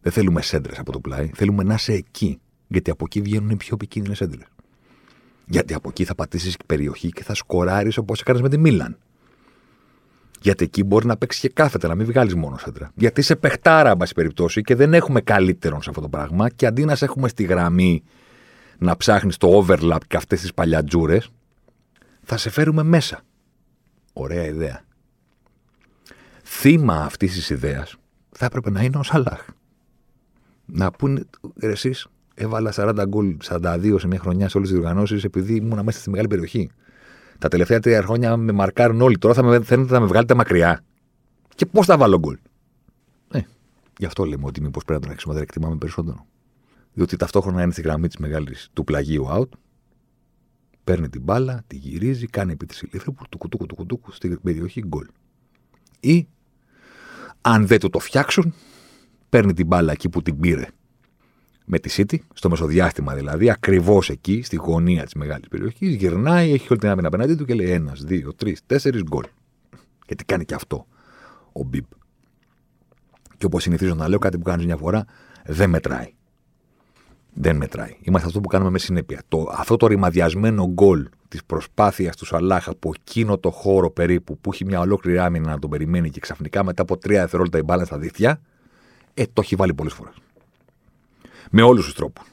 [0.07, 1.29] Δεν θέλουμε σέντρες από το πλάι.
[1.33, 2.39] Θέλουμε να είσαι εκεί.
[2.67, 4.45] Γιατί από εκεί βγαίνουν οι πιο επικίνδυνες σέντρες.
[5.45, 8.97] Γιατί από εκεί θα πατήσεις περιοχή και θα σκοράρεις όπως έκανες με τη Μίλαν.
[10.41, 12.91] Γιατί εκεί μπορεί να παίξεις και κάθετα, να μην βγάλεις μόνο σέντρα.
[12.95, 16.49] Γιατί σε παιχτάρα, εν περιπτώσει, και δεν έχουμε καλύτερον σε αυτό το πράγμα.
[16.49, 18.03] Και αντί να σε έχουμε στη γραμμή
[18.77, 21.29] να ψάχνεις το overlap και αυτές τις παλιατζούρες,
[22.23, 23.21] θα σε φέρουμε μέσα.
[24.13, 24.85] Ωραία ιδέα.
[26.43, 27.95] Θύμα αυτής της ιδέας
[28.31, 29.55] θα έπρεπε να είναι ο Σαλάχ.
[30.71, 31.23] Να πούνε
[31.59, 35.99] εσείς, έβαλα 40 γκολ, 42 σε μια χρονιά σε όλες τις διοργανώσεις επειδή ήμουν μέσα
[35.99, 36.69] στη μεγάλη περιοχή.
[37.39, 39.17] Τα τελευταία τρία χρόνια με μαρκάρουν όλοι.
[39.17, 40.83] Τώρα θα με, θέλετε να με βγάλετε μακριά.
[41.55, 42.37] Και πώς θα βάλω γκολ;
[43.31, 43.39] Ε,
[43.97, 46.25] γι' αυτό λέμε ότι μήπως πρέπει να τον αρχίσουμε να εκτιμάμε περισσότερο.
[46.93, 49.49] Διότι ταυτόχρονα είναι στη γραμμή της μεγάλης του πλαγίου out.
[50.83, 55.07] Παίρνει την μπάλα, τη γυρίζει, κάνει επίθεση Λίβερπουλ, του κουτούκου του κουτούκου στην περιοχή γκολ.
[55.99, 56.27] Ή
[57.41, 58.53] αν δεν του το φτιάξουν,
[59.29, 60.67] παίρνει την μπάλα εκεί που την πήρε
[61.69, 66.67] με τη City, στο μεσοδιάστημα δηλαδή, ακριβώς εκεί, στη γωνία της μεγάλης περιοχής, γυρνάει, έχει
[66.69, 69.23] όλη την άμυνα απέναντί του και λέει ένας, δύο, τρεις, τέσσερις γκολ.
[70.07, 70.85] Γιατί κάνει και αυτό
[71.51, 71.85] ο Μπιμπ.
[73.37, 75.05] Και όπως συνηθίζω να λέω, κάτι που κάνει μια φορά
[75.45, 76.13] δεν μετράει.
[77.33, 77.97] Δεν μετράει.
[78.01, 79.21] Είμαστε αυτό που κάνουμε με συνέπεια.
[79.27, 84.51] Το, αυτό το ρημαδιασμένο γκολ της προσπάθειας του Σαλάχ από εκείνο το χώρο περίπου που
[84.53, 87.85] έχει μια ολόκληρη άμυνα να τον περιμένει και ξαφνικά μετά από τρία δευτερόλεπτα η μπάλα
[87.85, 88.41] στα δίχτυα,
[89.17, 90.13] ε, το έχει βάλει πολλές φορές
[91.51, 92.31] με όλους τους τρόπους.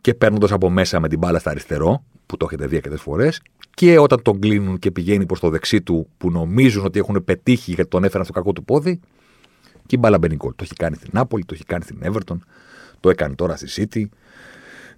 [0.00, 3.42] Και παίρνοντας από μέσα με την μπάλα στα αριστερό, που το έχετε δει αρκετές φορές,
[3.74, 7.72] και όταν τον κλείνουν και πηγαίνει προς το δεξί του, που νομίζουν ότι έχουν πετύχει
[7.72, 9.00] γιατί τον έφεραν στο κακό του πόδι,
[9.86, 10.50] και η μπάλα μπαίνει γκολ.
[10.56, 12.36] Το έχει κάνει στην Νάπολη, το έχει κάνει στην Everton,
[13.00, 14.04] το έκανε τώρα στη City,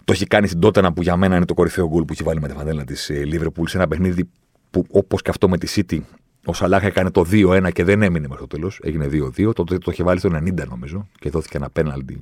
[0.04, 2.40] το έχει κάνει στην Τότενα που για μένα είναι το κορυφαίο γκολ που έχει βάλει
[2.40, 4.28] με τα φανέλα της Liverpool σε ένα παιχνίδι
[4.70, 6.00] που όπως και αυτό με τη City,
[6.44, 8.80] ο Σαλάχ έκανε το 2-1 και δεν έμεινε μέχρι το τέλος.
[8.82, 9.54] Έγινε 2-2.
[9.54, 12.20] Τότε το είχε βάλει στο 90 νομίζω και δόθηκε ένα πέναλτι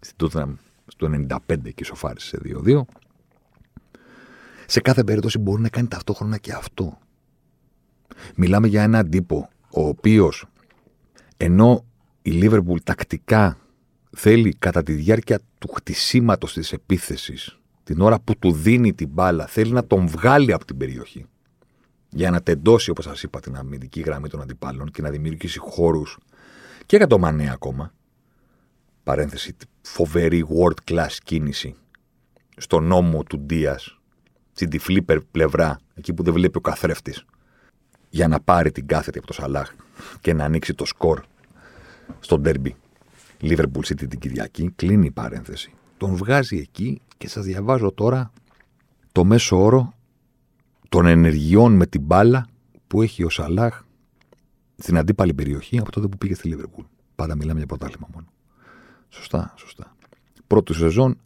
[0.00, 1.38] στην στο 95
[1.74, 2.80] και σοφάρισε 2-2.
[4.66, 6.98] Σε κάθε περίπτωση μπορεί να κάνει ταυτόχρονα και αυτό.
[8.34, 10.46] Μιλάμε για έναν τύπο ο οποίος
[11.36, 11.84] ενώ
[12.22, 13.58] η Λίβερπουλ τακτικά
[14.16, 19.46] θέλει κατά τη διάρκεια του χτισήματος της επίθεσης, την ώρα που του δίνει την μπάλα,
[19.46, 21.26] θέλει να τον βγάλει από την περιοχή
[22.10, 26.18] για να τεντώσει, όπως σας είπα, την αμυντική γραμμή των αντιπάλων και να δημιουργήσει χώρους
[26.86, 27.92] και για το Μανέ ακόμα.
[29.02, 31.74] Παρένθεση, φοβερή world class κίνηση
[32.56, 33.98] στον νόμο του Ντίας,
[34.52, 37.24] στην τυφλή πλευρά, εκεί που δεν βλέπει ο καθρέφτης,
[38.08, 39.72] για να πάρει την κάθετη από το Σαλάχ
[40.20, 41.22] και να ανοίξει το σκορ
[42.20, 42.76] στο ντέρμπι.
[43.40, 45.72] Liverpool City την Κυριακή, κλείνει η παρένθεση.
[45.96, 48.32] Τον βγάζει εκεί και σας διαβάζω τώρα
[49.12, 49.92] το μέσο όρο
[50.88, 52.46] των ενεργειών με την μπάλα
[52.86, 53.82] που έχει ο Σαλάχ
[54.76, 56.84] στην αντίπαλη περιοχή από τότε που πήγε στη Λίβερπουλ.
[57.14, 58.26] Πάντα μιλάμε για πρωτάθλημα μόνο.
[59.08, 59.96] Σωστά, σωστά.
[60.46, 61.20] Πρώτη σεζόν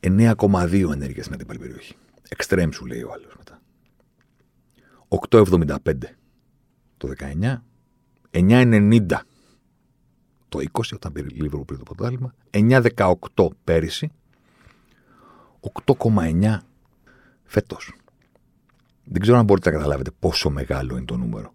[0.00, 1.94] 9,2 ενέργεια στην αντίπαλη περιοχή.
[2.28, 3.60] Εξτρέμ σου λέει ο άλλος μετά.
[5.08, 6.16] 8,75
[6.96, 7.62] το 19,
[8.30, 9.06] 9,90
[10.48, 14.10] το 20 όταν πήρε λίγο πριν το πρωτάθλημα, 9,18 πέρυσι,
[15.60, 16.58] 8,9
[17.44, 17.97] φέτος.
[19.10, 21.54] Δεν ξέρω αν μπορείτε να καταλάβετε πόσο μεγάλο είναι το νούμερο.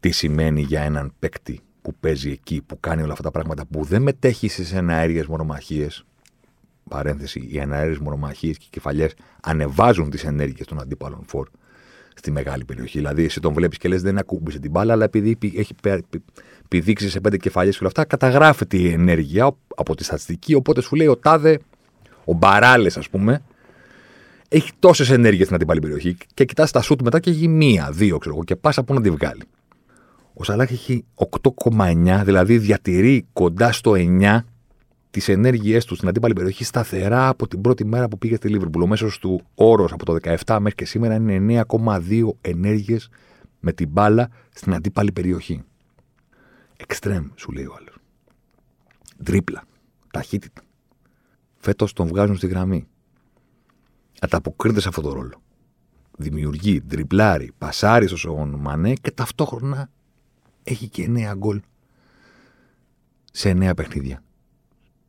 [0.00, 3.84] Τι σημαίνει για έναν παίκτη που παίζει εκεί, που κάνει όλα αυτά τα πράγματα, που
[3.84, 6.04] δεν μετέχει στις εναέριες μονομαχίες.
[6.88, 11.48] Παρένθεση, οι εναέριες μονομαχίες και οι κεφαλιές ανεβάζουν τις ενέργειες των αντίπαλων φόρ
[12.14, 12.98] στη μεγάλη περιοχή.
[12.98, 15.74] Δηλαδή, εσύ τον βλέπεις και λες δεν ακούμπησε την μπάλα, αλλά επειδή έχει
[16.68, 20.54] πηδήξεις σε πέντε κεφαλιές και όλα αυτά, καταγράφεται η ενέργεια από τη στατιστική.
[20.54, 21.58] Οπότε σου λέει ο τάδε,
[22.24, 23.42] ο Μπαράλες, ας πούμε,
[24.54, 28.18] έχει τόσες ενέργειες στην αντίπαλη περιοχή και κοιτάς τα σουτ μετά και έχει μία, δύο,
[28.18, 29.42] ξέρω εγώ, και πας από να τη βγάλει.
[30.34, 34.38] Ο Σαλάχ έχει 8,9, δηλαδή διατηρεί κοντά στο 9
[35.10, 38.82] τις ενέργειές του στην αντίπαλη περιοχή σταθερά από την πρώτη μέρα που πήγε στη Λίβερπουλ.
[38.82, 43.08] Ο μέσος του όρος από το 17 μέχρι και σήμερα είναι 9,2 ενέργειες
[43.60, 45.62] με την μπάλα στην αντίπαλη περιοχή.
[46.76, 47.96] Εξτρέμ, σου λέει ο άλλος.
[49.24, 49.64] Τρίπλα.
[50.12, 50.62] Ταχύτητα.
[51.56, 52.86] Φέτος τον βγάζουν στη γραμμή
[54.24, 55.42] ανταποκρίνεται σε αυτό το ρόλο.
[56.18, 59.90] Δημιουργεί, τριπλάρει, πασάρει στο Σογόν Μανέ και ταυτόχρονα
[60.62, 61.60] έχει και νέα γκολ
[63.32, 64.22] σε νέα παιχνίδια.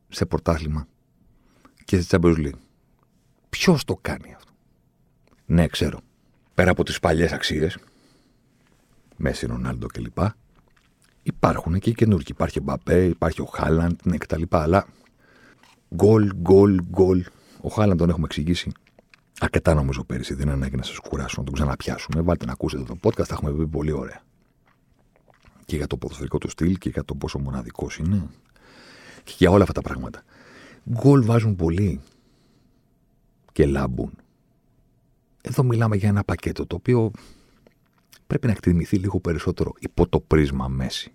[0.08, 0.86] Σε πρωτάθλημα
[1.84, 2.58] και σε Champions League.
[3.48, 4.52] Ποιος το κάνει αυτό;
[5.46, 6.00] Ναι, ξέρω.
[6.54, 7.78] Πέρα από τις παλιές αξίες,
[9.16, 10.18] Μέση, Ρονάλντο κλπ.
[11.22, 12.26] Υπάρχουν και οι καινούργοι.
[12.28, 14.42] Υπάρχει ο Μπαπέ, υπάρχει ο Χάλαντ, ναι, κτλ.
[14.48, 14.86] Αλλά
[15.94, 17.24] γκολ, γκολ, γκολ.
[17.60, 18.72] Ο Χάλαντ τον έχουμε εξηγήσει
[19.40, 20.34] Αρκετά νομίζω πέρυσι.
[20.34, 22.20] Δεν είναι ανάγκη να σας κουράσω, να τον ξαναπιάσουμε.
[22.20, 24.22] Βάλτε να ακούσετε το podcast, τα έχουμε πει πολύ ωραία.
[25.64, 28.28] Και για το ποδοσφαιρικό του στυλ και για το πόσο μοναδικός είναι.
[29.24, 30.22] Και για όλα αυτά τα πράγματα.
[30.90, 32.00] Γκολ βάζουν πολύ.
[33.52, 34.12] Και λάμπουν.
[35.40, 37.10] Εδώ μιλάμε για ένα πακέτο το οποίο
[38.26, 41.12] πρέπει να εκτιμηθεί λίγο περισσότερο υπό το πρίσμα Μέσι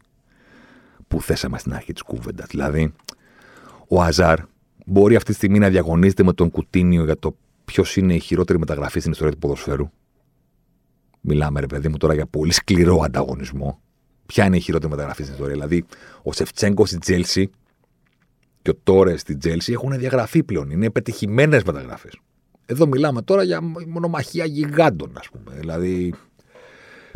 [1.07, 2.45] που θέσαμε στην αρχή της κουβέντας.
[2.49, 2.93] Δηλαδή,
[3.87, 4.39] ο Αζάρ
[4.85, 7.35] μπορεί αυτή τη στιγμή να διαγωνίζεται με τον Κουτίνιο για το
[7.71, 9.89] ποιος είναι η χειρότερη μεταγραφή στην ιστορία του ποδοσφαίρου.
[11.21, 13.81] Μιλάμε, ρε παιδί μου, τώρα για πολύ σκληρό ανταγωνισμό.
[14.25, 15.53] Ποια είναι η χειρότερη μεταγραφή στην ιστορία.
[15.53, 15.85] Δηλαδή,
[16.23, 17.49] ο Σεφτσένκο στη Τσέλσι
[18.61, 20.69] και ο Τόρες στη Τσέλσι έχουν διαγραφεί πλέον.
[20.69, 22.19] Είναι πετυχημένες μεταγραφές.
[22.65, 25.57] Εδώ μιλάμε τώρα για μονομαχία γιγάντων, ας πούμε.
[25.59, 26.13] Δηλαδή,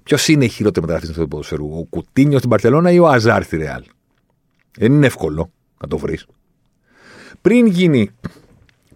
[0.03, 1.79] ποιος είναι η χειρότερη μεταγραφή στην ιστορία του ποδοσφαίρου.
[1.79, 3.83] Ο Κουτίνιος στην Παρσελώνα ή ο Αζάρ στη Ρεάλ;
[4.77, 6.25] Δεν είναι εύκολο να το βρεις.
[7.41, 8.11] Πριν γίνει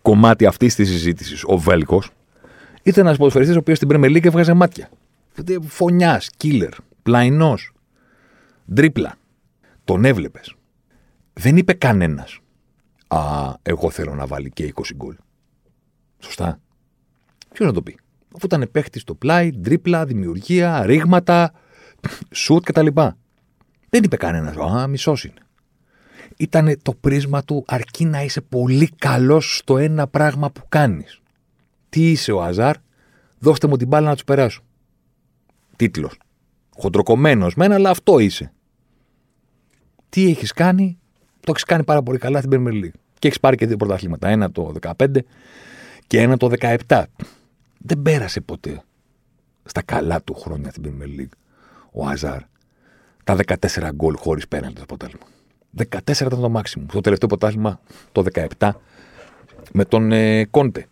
[0.10, 2.12] κομμάτι αυτής της συζήτησης, ο Βέλκος,
[2.84, 4.90] ήταν ένας ποδοσφαιριστής ο οποίος στην Premier League έβγαζε μάτια.
[5.62, 6.72] Φωνιάς, killer,
[7.04, 7.72] πλαϊνός,
[8.74, 9.16] τρίπλα.
[9.84, 10.56] Τον έβλεπες.
[11.34, 12.40] Δεν είπε κανένας.
[13.08, 15.16] Α, εγώ θέλω να βάλει και 20 γκολ.
[16.20, 16.60] Σωστά.
[17.54, 17.98] Ποιος να το πει.
[18.36, 21.54] Αφού ήταν παίχτης στο πλάι, τρίπλα, δημιουργία, ρήγματα,
[22.32, 22.88] σουτ κτλ.
[23.90, 24.56] Δεν είπε κανένας.
[24.56, 25.42] Α, μισός είναι
[26.40, 31.22] ήταν το πρίσμα του αρκεί να είσαι πολύ καλός στο ένα πράγμα που κάνεις.
[31.90, 32.76] Τι είσαι ο Αζάρ,
[33.40, 34.62] δώστε μου την μπάλα να τους περάσω.
[35.76, 36.20] Τίτλος.
[36.78, 38.54] Χοντροκομμένος μένα, αλλά αυτό είσαι.
[40.10, 40.98] Τι έχεις κάνει,
[41.40, 43.00] το έχεις κάνει πάρα πολύ καλά στην Premier League.
[43.20, 44.28] Και έχεις πάρει και δύο πρωταθλήματα.
[44.28, 45.26] Ένα το 15
[46.08, 46.50] και ένα το
[46.88, 47.04] 17.
[47.78, 48.84] Δεν πέρασε ποτέ
[49.64, 51.38] στα καλά του χρόνια στην Premier League
[51.92, 52.42] ο Αζάρ
[53.24, 55.28] τα 14 γκολ χωρίς πέναλτι το αποτέλεσμα.
[55.78, 56.86] 14 ήταν το μάξιμο.
[56.90, 57.80] Στο τελευταίο ποτάσμα
[58.12, 58.24] το
[58.58, 58.72] 17
[59.72, 60.88] με τον ε, Κόντε.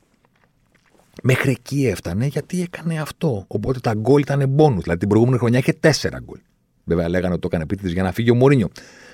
[1.23, 3.45] Μέχρι εκεί έφτανε γιατί έκανε αυτό.
[3.47, 4.81] Οπότε τα γκολ ήταν μπόνου.
[4.81, 6.39] Δηλαδή την προηγούμενη χρονιά είχε τέσσερα γκολ.
[6.83, 8.69] Βέβαια λέγανε ότι το έκανε επίτηδες για να φύγει ο Μωρίνιο.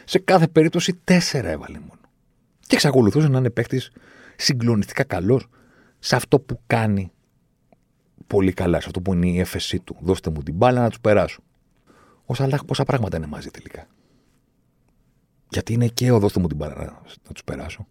[0.06, 2.00] Σε κάθε περίπτωση τέσσερα έβαλε μόνο.
[2.60, 3.82] Και εξακολουθούσε να είναι παίχτη
[4.36, 5.48] συγκλονιστικά καλός
[6.00, 7.12] σε αυτό που κάνει
[8.28, 9.98] πολύ καλά, σε αυτό που είναι η έφεσή του.
[10.02, 11.42] Δώστε μου την μπάλα να τους περάσω.
[12.26, 13.88] Ο Σαλάχ πόσα πράγματα είναι μαζί τελικά.
[15.54, 16.84] Γιατί είναι και ο δώστε μου την μπάλα να,
[17.28, 17.88] να τους περάσω.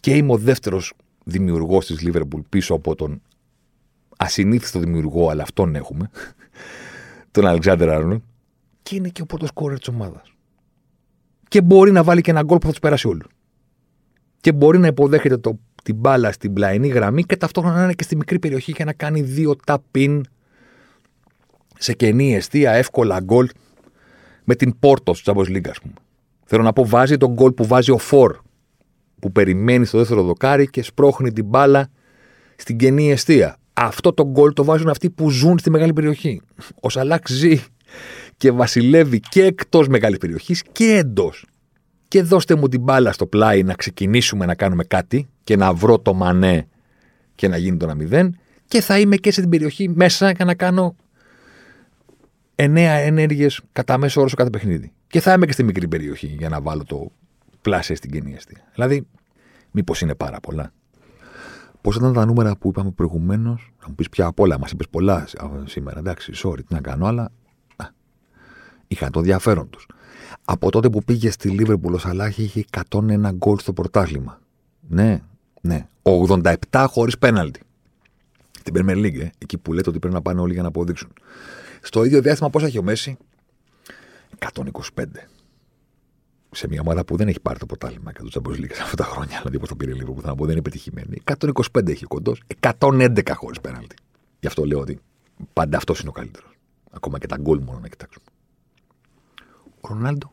[0.00, 0.92] Και είμαι ο δεύτερος
[1.24, 3.22] δημιουργός της Λίβερπουλ πίσω από τον
[4.16, 6.10] ασυνήθιστο δημιουργό, αλλά αυτόν έχουμε,
[7.30, 8.22] τον Αλεξάνδρ Άρνον.
[8.82, 10.32] Και είναι και ο πρώτος κόρε της ομάδας.
[11.48, 13.26] Και μπορεί να βάλει και ένα γκολ που θα τους περάσει όλους.
[14.40, 18.02] Και μπορεί να υποδέχεται το, την μπάλα στην πλαϊνή γραμμή και ταυτόχρονα να είναι και
[18.02, 20.24] στη μικρή περιοχή και να κάνει δύο ταπίν
[21.78, 23.48] σε κενή αιστεία, εύκολα γκολ
[24.46, 25.94] με την Πόρτο του Champions League, ας πούμε.
[26.44, 28.36] Θέλω να πω, βάζει τον γκολ που βάζει ο Φορ,
[29.20, 31.88] που περιμένει στο δεύτερο δοκάρι και σπρώχνει την μπάλα
[32.56, 33.56] στην κενή αιστεία.
[33.72, 36.40] Αυτό το γκολ το βάζουν αυτοί που ζουν στη μεγάλη περιοχή.
[36.80, 37.64] Ο Σαλάκ ζει
[38.36, 41.46] και βασιλεύει και εκτός μεγάλης περιοχής και εντός.
[42.08, 45.98] Και δώστε μου την μπάλα στο πλάι να ξεκινήσουμε να κάνουμε κάτι και να βρω
[45.98, 46.68] το μανέ
[47.34, 48.38] και να γίνει το ένα μηδέν.
[48.68, 50.96] Και θα είμαι και σε την περιοχή μέσα για να κάνω
[52.56, 54.92] εννέα ενέργειες κατά μέσο όρο σε κάθε παιχνίδι.
[55.06, 57.10] Και θα είμαι και στη μικρή περιοχή για να βάλω το
[57.62, 58.70] πλάσια στην κοινή αιστεία.
[58.74, 59.06] Δηλαδή,
[59.70, 60.72] μήπως είναι πάρα πολλά.
[61.80, 64.88] Πώς ήταν τα νούμερα που είπαμε προηγουμένως, θα μου πεις πια απ' όλα, μας είπες
[64.90, 65.26] πολλά
[65.64, 65.98] σήμερα.
[65.98, 67.32] Εντάξει, sorry, τι να κάνω, αλλά
[67.76, 67.86] α,
[68.86, 69.86] είχαν το ενδιαφέρον τους.
[70.44, 74.40] Από τότε που πήγε στη Λίβερπουλ ο Σαλάχη είχε 101 γκολ στο πρωτάθλημα.
[74.88, 75.22] Ναι,
[75.60, 75.88] ναι.
[76.02, 77.60] 87 χωρίς πέναλτι.
[78.62, 81.12] Την Premier League, ε, εκεί που λέτε ότι πρέπει να πάνε όλοι για να αποδείξουν.
[81.82, 83.16] Στο ίδιο διάστημα πόσα έχει ο Μέση,
[84.38, 85.04] 125.
[86.50, 89.04] Σε μια ομάδα που δεν έχει πάρει το πρωτάθλημα και το Champions League αυτά τα
[89.04, 91.22] χρόνια, δηλαδή όπω το πήρε λίγο που θα πω, δεν είναι πετυχημένη.
[91.38, 93.96] 125 έχει κοντός, 111 χωρίς πέναλτι.
[94.40, 95.00] Γι' αυτό λέω ότι
[95.52, 96.50] πάντα αυτός είναι ο καλύτερος.
[96.90, 98.24] Ακόμα και τα γκολ μόνο να κοιτάξουμε.
[99.80, 100.32] Ο Ρονάλντο.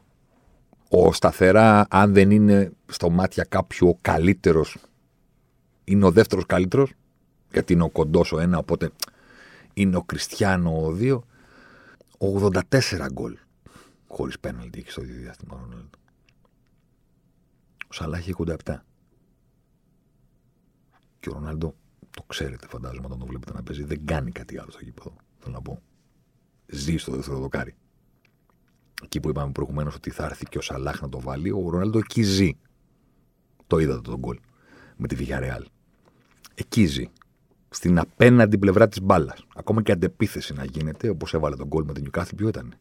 [0.90, 4.78] Ο σταθερά, αν δεν είναι στο μάτια κάποιου ο καλύτερος,
[5.84, 6.94] είναι ο δεύτερος καλύτερος,
[7.52, 8.92] γιατί είναι ο κοντός ο ένα, οπότε
[9.74, 11.26] είναι ο Κριστιανό ο δύο.
[12.24, 13.38] 84 γκολ
[14.08, 15.98] χωρίς πέναλτι έχει στο ίδιο διάστημα ο Ρονάλντο.
[17.88, 18.56] Ο Σαλάχ έχει 87.
[21.20, 21.76] Και ο Ρονάλντο
[22.10, 23.84] το ξέρετε, φαντάζομαι, όταν το βλέπετε να παίζει.
[23.84, 25.16] Δεν κάνει κάτι άλλο στο γήπεδο.
[25.40, 25.82] Θέλω να πω.
[26.68, 27.76] Ζει στο δεύτερο δοκάρι.
[29.04, 31.98] Εκεί που είπαμε προηγουμένως ότι θα έρθει και ο Σαλάχ να το βάλει, ο Ρονάλντο
[31.98, 32.52] εκεί ζει.
[33.68, 34.40] Το είδατε τον γκολ
[34.98, 35.66] με τη Villarreal.
[36.56, 37.10] Εκεί ζει.
[37.74, 39.46] Στην απέναντι πλευρά της μπάλας.
[39.56, 42.74] Ακόμα και αντεπίθεση να γίνεται, όπως έβαλε τον γκολ με την Newcastle, ποιο ήταν.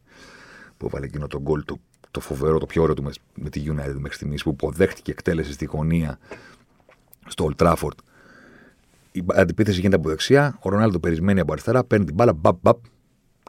[0.77, 1.77] Που έβαλε εκείνο τον γκολ το,
[2.11, 5.51] το φοβερό, το πιο ωραίο του με, με τη United μέχρι στιγμής, που υποδέχτηκε εκτέλεση
[5.53, 6.19] στη γωνία
[7.27, 7.97] στο Old Trafford.
[9.11, 12.77] Η αντιπίθεση γίνεται από δεξιά, ο Ρονάλντο περισμένει από αριστερά, παίρνει την μπάλα, μπαπ, μπαπ,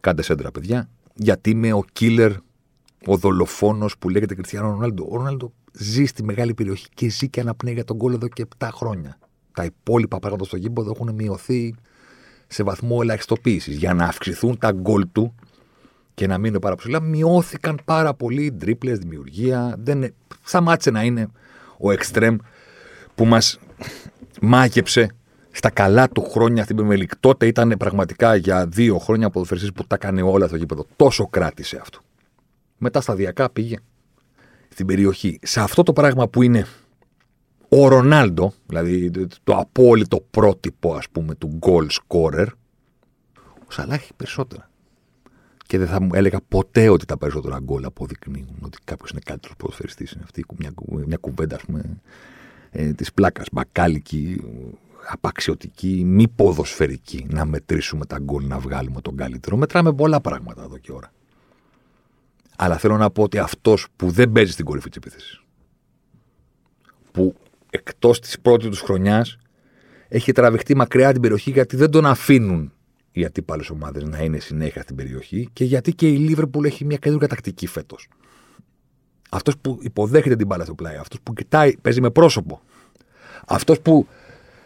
[0.01, 0.89] κάντε σέντρα, παιδιά.
[1.15, 2.35] Γιατί είμαι ο killer
[3.07, 5.07] ο δολοφόνος που λέγεται Κριστιανό Ρονάλντο.
[5.11, 8.47] Ο Ρονάλντο ζει στη μεγάλη περιοχή και ζει και αναπνέει για τον κόλλο εδώ και
[8.59, 9.19] 7 χρόνια.
[9.55, 11.75] Τα υπόλοιπα πράγματα στο γήπεδο έχουν μειωθεί
[12.47, 13.77] σε βαθμό ελαχιστοποίησης.
[13.77, 15.35] Για να αυξηθούν τα γκολ του
[16.15, 19.75] και να μείνουν πάρα ψηλά, μειώθηκαν πάρα πολύ τρίπλες, δημιουργία.
[19.79, 21.29] Δεν σταμάτησε να είναι
[21.79, 22.37] ο εξτρέμ
[23.15, 23.59] που μας
[24.41, 25.11] μάγεψε
[25.51, 27.17] στα καλά του χρόνια στην Πεμελικ.
[27.17, 30.87] Τότε ήταν πραγματικά για δύο χρόνια ποδοσφαιριστής που τα έκανε όλα στο γήπεδο.
[30.97, 31.99] Τόσο κράτησε αυτό.
[32.79, 33.77] Μετά σταδιακά πήγε
[34.69, 35.39] στην περιοχή.
[35.43, 36.67] Σε αυτό το πράγμα που είναι
[37.69, 39.11] ο Ρονάλντο, δηλαδή
[39.45, 42.47] το απόλυτο πρότυπο ας πούμε του goal scorer,
[43.67, 44.69] ο Σαλάχ έχει περισσότερα.
[45.67, 49.57] Και δεν θα μου έλεγα ποτέ ότι τα περισσότερα γκολ αποδεικνύουν ότι κάποιος είναι καλύτερος
[49.57, 50.13] ποδοσφαιριστής.
[50.13, 50.73] Είναι αυτή μια,
[51.07, 52.01] μια κουβέντα, ας πούμε,
[52.71, 53.47] ε, της πλάκας.
[53.53, 54.43] Μπακάλικη,
[55.09, 57.27] απαξιωτική, μη ποδοσφαιρική.
[57.31, 59.57] Να μετρήσουμε τα γκολ, να βγάλουμε τον καλύτερο.
[59.57, 61.13] Μετράμε πολλά πράγματα εδώ και ώρα.
[62.57, 65.43] Αλλά θέλω να πω ότι αυτός που δεν παίζει στην κορυφή της επίθεσης,
[67.13, 67.35] που
[67.75, 69.39] εκτός της πρώτη τους χρονιάς
[70.09, 72.73] έχει τραβηχτεί μακριά την περιοχή γιατί δεν τον αφήνουν
[73.13, 76.97] οι αντίπαλες ομάδες να είναι συνέχεια στην περιοχή και γιατί και η Λίβερπουλ έχει μια
[76.97, 78.09] καινούργια τακτική φέτος.
[79.31, 82.61] Αυτός που υποδέχεται την μπάλα στο πλάι, αυτός που κοιτάει, παίζει με πρόσωπο.
[83.47, 84.07] Αυτός που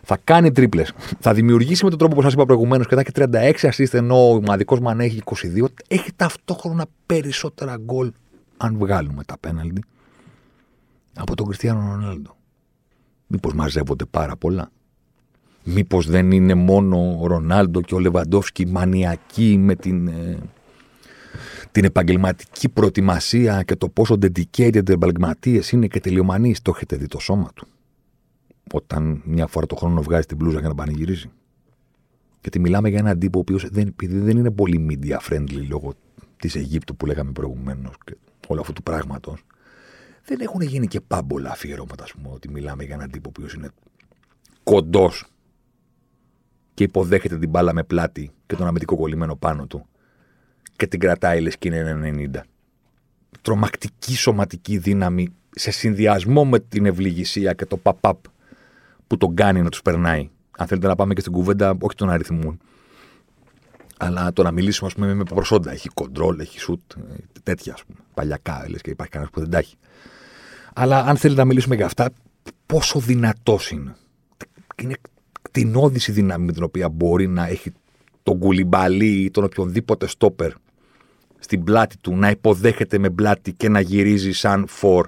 [0.02, 3.11] θα κάνει τρίπλες, θα δημιουργήσει με τον τρόπο που σας είπα προηγουμένως και θα έχει
[3.12, 8.12] 36 assist ενώ ο ομαδικός μαν έχει 22, έχει ταυτόχρονα περισσότερα γκολ,
[8.56, 9.82] αν βγάλουμε τα πέναλτι,
[11.14, 12.38] από τον Κριστιανό Ρονάλντο.
[13.29, 14.70] Μήπως μαζεύονται πάρα πολλά.
[15.64, 20.39] Μήπως δεν είναι μόνο ο Ρονάλντο και ο Λεβαντόφσκι μανιακοί με την, ε,
[21.72, 26.62] την επαγγελματική προετοιμασία και το πόσο dedicated επαγγελματίες είναι και τελειομανείς.
[26.62, 27.66] Το έχετε δει το σώμα του
[28.72, 31.31] όταν μια φορά το χρόνο βγάζει την μπλούζα για να πανηγυρίζει.
[32.41, 35.95] Γιατί μιλάμε για έναν τύπο ο οποίος δεν, δεν είναι πολύ media friendly λόγω
[36.37, 38.16] της Αιγύπτου που λέγαμε προηγουμένως και
[38.47, 39.45] όλου αυτού του πράγματος.
[40.29, 43.55] Δεν έχουν γίνει και πάμπολα αφιερώματα, ας πούμε, ότι μιλάμε για έναν τύπο ο οποίος
[43.55, 43.70] είναι
[44.62, 45.24] κοντός
[46.74, 49.87] και υποδέχεται την μπάλα με πλάτη και τον αμυντικό κολλημένο πάνω του
[50.76, 52.41] και την κρατάει λες και είναι 90.
[53.43, 58.24] Τρομακτική σωματική δύναμη σε συνδυασμό με την ευληγησία και το παπ
[59.07, 60.31] που τον κάνει να τους περνάει.
[60.59, 62.59] Αν θέλετε να πάμε και στην κουβέντα, όχι των αριθμών,
[63.99, 65.70] αλλά το να μιλήσουμε ας πούμε, με προσόντα.
[65.70, 66.93] Έχει κοντρόλ, έχει σουτ,
[67.43, 67.99] τέτοια ας πούμε.
[68.14, 69.76] Παλιακά, λες και υπάρχει κανένας που δεν τα έχει.
[70.81, 72.11] Αλλά αν θέλετε να μιλήσουμε για αυτά,
[72.66, 73.97] πόσο δυνατός είναι.
[74.83, 74.95] Είναι
[75.43, 77.72] κτηνώδης η δύναμη με την οποία μπορεί να έχει
[78.22, 80.53] τον κουλιμπαλί ή τον οποιονδήποτε στόπερ
[81.39, 85.03] στην πλάτη του να υποδέχεται με πλάτη και να γυρίζει σαν for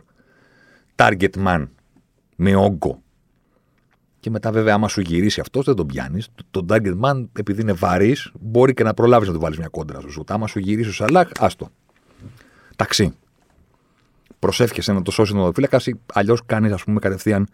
[0.96, 1.68] target man
[2.36, 3.02] με όγκο.
[4.20, 6.28] Και μετά, βέβαια, άμα σου γυρίσει αυτός, δεν τον πιάνεις.
[6.50, 10.00] Το target man, επειδή είναι βαρύς, μπορεί και να προλάβεις να του βάλεις μια κόντρα
[10.00, 10.24] σου.
[10.28, 11.70] Άμα σου γυρίσει ο Σαλάχ, άστο.
[12.76, 13.14] Ταξί.
[14.40, 15.80] Προσεύχεσαι να το σώσεις τον οδοφύλακα,
[16.12, 17.48] αλλιώς κάνεις, ας πούμε, κατευθείαν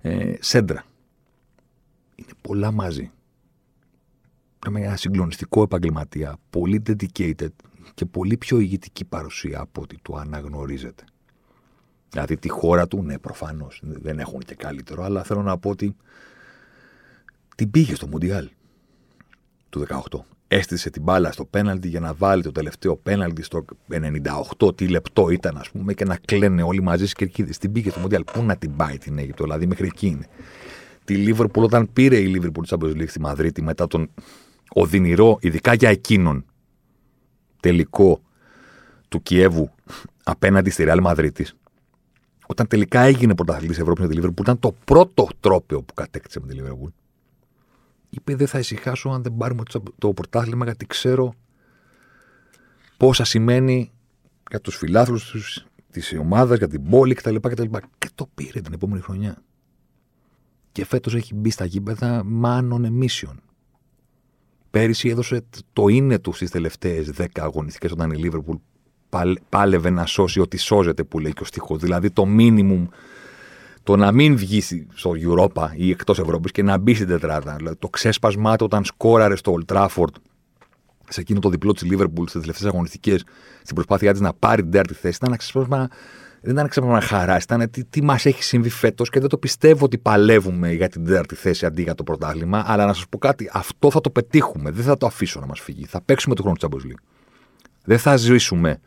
[0.00, 0.84] ε, σέντρα.
[2.14, 3.10] Είναι πολλά μαζί.
[4.58, 7.50] Πρέπει ένα συγκλονιστικό επαγγελματία, πολύ dedicated
[7.94, 11.04] και πολύ πιο ηγετική παρουσία από ό,τι του αναγνωρίζεται.
[12.10, 15.96] Δηλαδή τη χώρα του, ναι, προφανώς δεν έχουν και καλύτερο, αλλά θέλω να πω ότι
[17.56, 18.48] την πήγε στο Μουντιάλ
[19.68, 20.00] του 18.
[20.54, 23.64] Έστησε την μπάλα στο πέναλτι για να βάλει το τελευταίο πέναλτι στο
[24.58, 27.58] 98, τι λεπτό ήταν, ας πούμε, και να κλαίνε όλοι μαζί στις κερκίδες.
[27.58, 28.24] Την πήγε στο Μουντιάλ.
[28.24, 30.26] Πού να την πάει την Αίγυπτο, δηλαδή μέχρι εκεί είναι.
[31.04, 34.10] Τη Λίβερπουλ, όταν πήρε η Λίβερπουλ της Champions στη Μαδρίτη μετά τον
[34.68, 36.44] οδυνηρό, ειδικά για εκείνον,
[37.60, 38.20] τελικό
[39.08, 39.70] του Κιέβου
[40.22, 41.46] απέναντι στη Ρεάλ Μαδρίτη,
[42.46, 46.40] όταν τελικά έγινε πρωταθλητής Ευρώπης με τη Λίβερπουλ, που ήταν το πρώτο τρόπαιο που κατέκτησε
[46.40, 46.90] με τη Λίβερπουλ,
[48.14, 49.62] είπε: Δεν θα ησυχάσω αν δεν πάρουμε
[49.98, 51.34] το πρωτάθλημα, γιατί ξέρω
[52.96, 53.92] πόσα σημαίνει
[54.50, 57.36] για τους φιλάθλους της ομάδας, για την πόλη κτλ.
[57.36, 57.76] κτλ.
[57.98, 59.42] Και το πήρε την επόμενη χρονιά.
[60.72, 63.40] Και φέτος έχει μπει στα γήπεδα μάνων εμίσιων.
[64.70, 68.56] Πέρυσι έδωσε το είναι του στις τελευταίες 10 αγωνιστικές όταν η Λίβερπουλ
[69.48, 71.78] πάλευε να σώσει ό,τι σώζεται που λέει και ο στίχος.
[71.78, 72.86] Δηλαδή το μίνιμουμ
[73.82, 74.60] το να μην βγει
[74.94, 77.54] στο Europa ή εκτός Ευρώπης και να μπει στην τετράδα.
[77.56, 80.14] Δηλαδή, το ξέσπασμά του όταν σκόραρε στο Old Trafford
[81.08, 83.24] σε εκείνο το διπλό της Liverpool στις τελευταίες αγωνιστικές,
[83.62, 85.88] στην προσπάθειά της να πάρει την τέταρτη θέση, ήταν ένα ξέσπασμα.
[86.40, 89.84] Δεν ήταν ξέσπασμα χαράς, ήταν τι, τι μας έχει συμβεί φέτος και δεν το πιστεύω
[89.84, 92.64] ότι παλεύουμε για την τέταρτη θέση αντί για το πρωτάθλημα.
[92.66, 94.70] Αλλά να σας πω κάτι, αυτό θα το πετύχουμε.
[94.70, 95.84] Δεν θα το αφήσω να μας φύγει.
[95.84, 96.94] Θα παίξουμε το χρόνο της Champions
[97.84, 98.80] Δεν θα ζήσουμε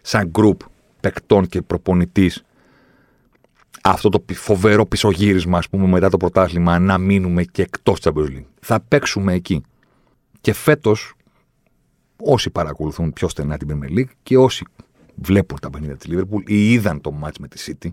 [0.00, 0.60] σαν γκρουπ
[1.00, 2.44] παικτών και προπονητής
[3.84, 8.44] αυτό το φοβερό πισωγύρισμα, ας πούμε, μετά το πρωτάθλημα, να μείνουμε και εκτός Champions League.
[8.60, 9.62] Θα παίξουμε εκεί.
[10.40, 11.14] Και φέτος,
[12.16, 14.64] όσοι παρακολουθούν πιο στενά την Premier League και όσοι
[15.14, 17.88] βλέπουν τα παιχνίδια της Liverpool ή είδαν το match με τη City,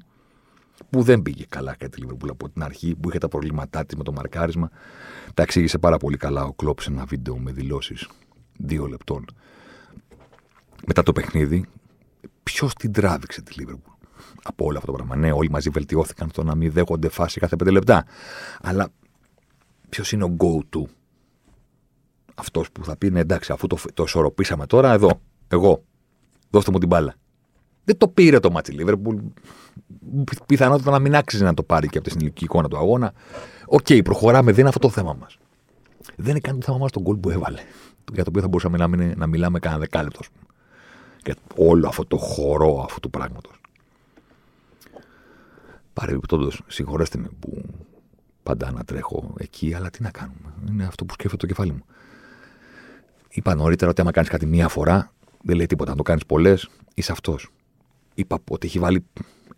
[0.89, 3.95] που δεν πήγε καλά κατά τη Liverpool από την αρχή, που είχε τα προβλήματά της
[3.95, 4.69] με το μαρκάρισμα.
[5.33, 8.09] Τα εξήγησε πάρα πολύ καλά ο Κλόπ σε ένα βίντεο με δηλώσεις
[8.57, 9.25] δύο λεπτών.
[10.85, 11.65] Μετά το παιχνίδι,
[12.43, 13.91] ποιος την τράβηξε τη Λίβερπουλ
[14.43, 15.15] από όλο αυτό το πράγμα.
[15.15, 18.05] Ναι, όλοι μαζί βελτιώθηκαν στο να μην δέχονται φάση κάθε πέντε λεπτά.
[18.61, 18.89] Αλλά
[19.89, 20.83] ποιος είναι ο go-to;
[22.35, 25.83] Αυτός που θα πει, ναι, εντάξει, αφού το, το ισορροπήσαμε τώρα, εδώ, εγώ,
[26.49, 27.13] δώστε μου την μπάλα.
[27.83, 29.15] Δεν το πήρε το ματς η Λίβερπουλ.
[30.45, 33.13] Πιθανότητα να μην άξιζε να το πάρει και από τη συνολική εικόνα του αγώνα.
[33.65, 35.37] OK, okay, προχωράμε, δεν είναι αυτό το θέμα μας.
[36.15, 37.59] Δεν είναι καν το θέμα μας το γκολ που έβαλε.
[38.13, 40.49] Για το οποίο θα μπορούσαμε να, μην, να μιλάμε κανένα δεκάλεπτο, ας πούμε
[41.23, 43.58] για όλο αυτό το χορό αυτού του πράγματος.
[45.93, 47.63] Παρεμπιπτόντως, συγχωρέστε με που
[48.43, 50.53] πάντα ανατρέχω εκεί, αλλά τι να κάνουμε.
[50.69, 51.83] Είναι αυτό που σκέφτεται το κεφάλι μου.
[53.29, 55.13] Είπα νωρίτερα ότι άμα κάνεις κάτι μία φορά,
[55.43, 55.91] δεν λέει τίποτα.
[55.91, 57.49] Αν το κάνεις πολλές, είσαι αυτός.
[58.13, 59.05] Είπα ότι έχει βάλει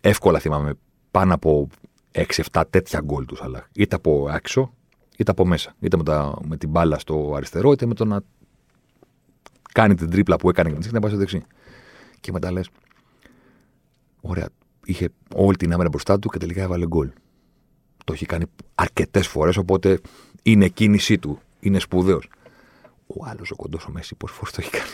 [0.00, 0.74] εύκολα, θυμάμαι,
[1.10, 1.68] πάνω από
[2.12, 4.74] 6-7 τέτοια γκολ τους αλλά είτε από άξιο,
[5.16, 5.74] είτε από μέσα.
[5.80, 8.20] Είτε με, τα, με την μπάλα στο αριστερό, είτε με το να
[9.72, 11.42] κάνει την τρίπλα που έκανε και να πάει στο δεξί.
[12.20, 12.68] Και μετά λες,
[14.20, 14.48] ωραία,
[14.84, 17.10] είχε όλη την άμυνα μπροστά του και τελικά έβαλε γκολ.
[18.04, 20.00] Το έχει κάνει αρκετές φορές, οπότε
[20.42, 21.38] είναι κίνησή του.
[21.60, 22.28] Είναι σπουδαίος.
[23.06, 24.88] Ο άλλος ο κοντός ο Μέση, πόσες φορές το έχει κάνει.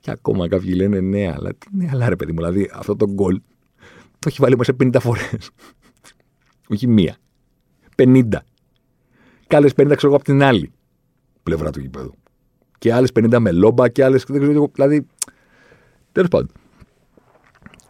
[0.00, 3.10] και ακόμα κάποιοι λένε ναι, αλλά τι ναι, αλλά ρε παιδί μου, δηλαδή αυτό το
[3.10, 3.40] γκολ
[4.24, 5.50] το έχει βάλει μέσα 50 φορές.
[6.72, 7.16] Όχι μία.
[7.96, 8.22] 50.
[9.46, 10.72] Κάλε 50 ξέρω εγώ από την άλλη
[11.42, 12.14] πλευρά του γηπέδου.
[12.78, 14.24] Και άλλες 50 με λόμπα και άλλες.
[14.72, 15.06] Δηλαδή.
[16.12, 16.50] Τέλος πάντων.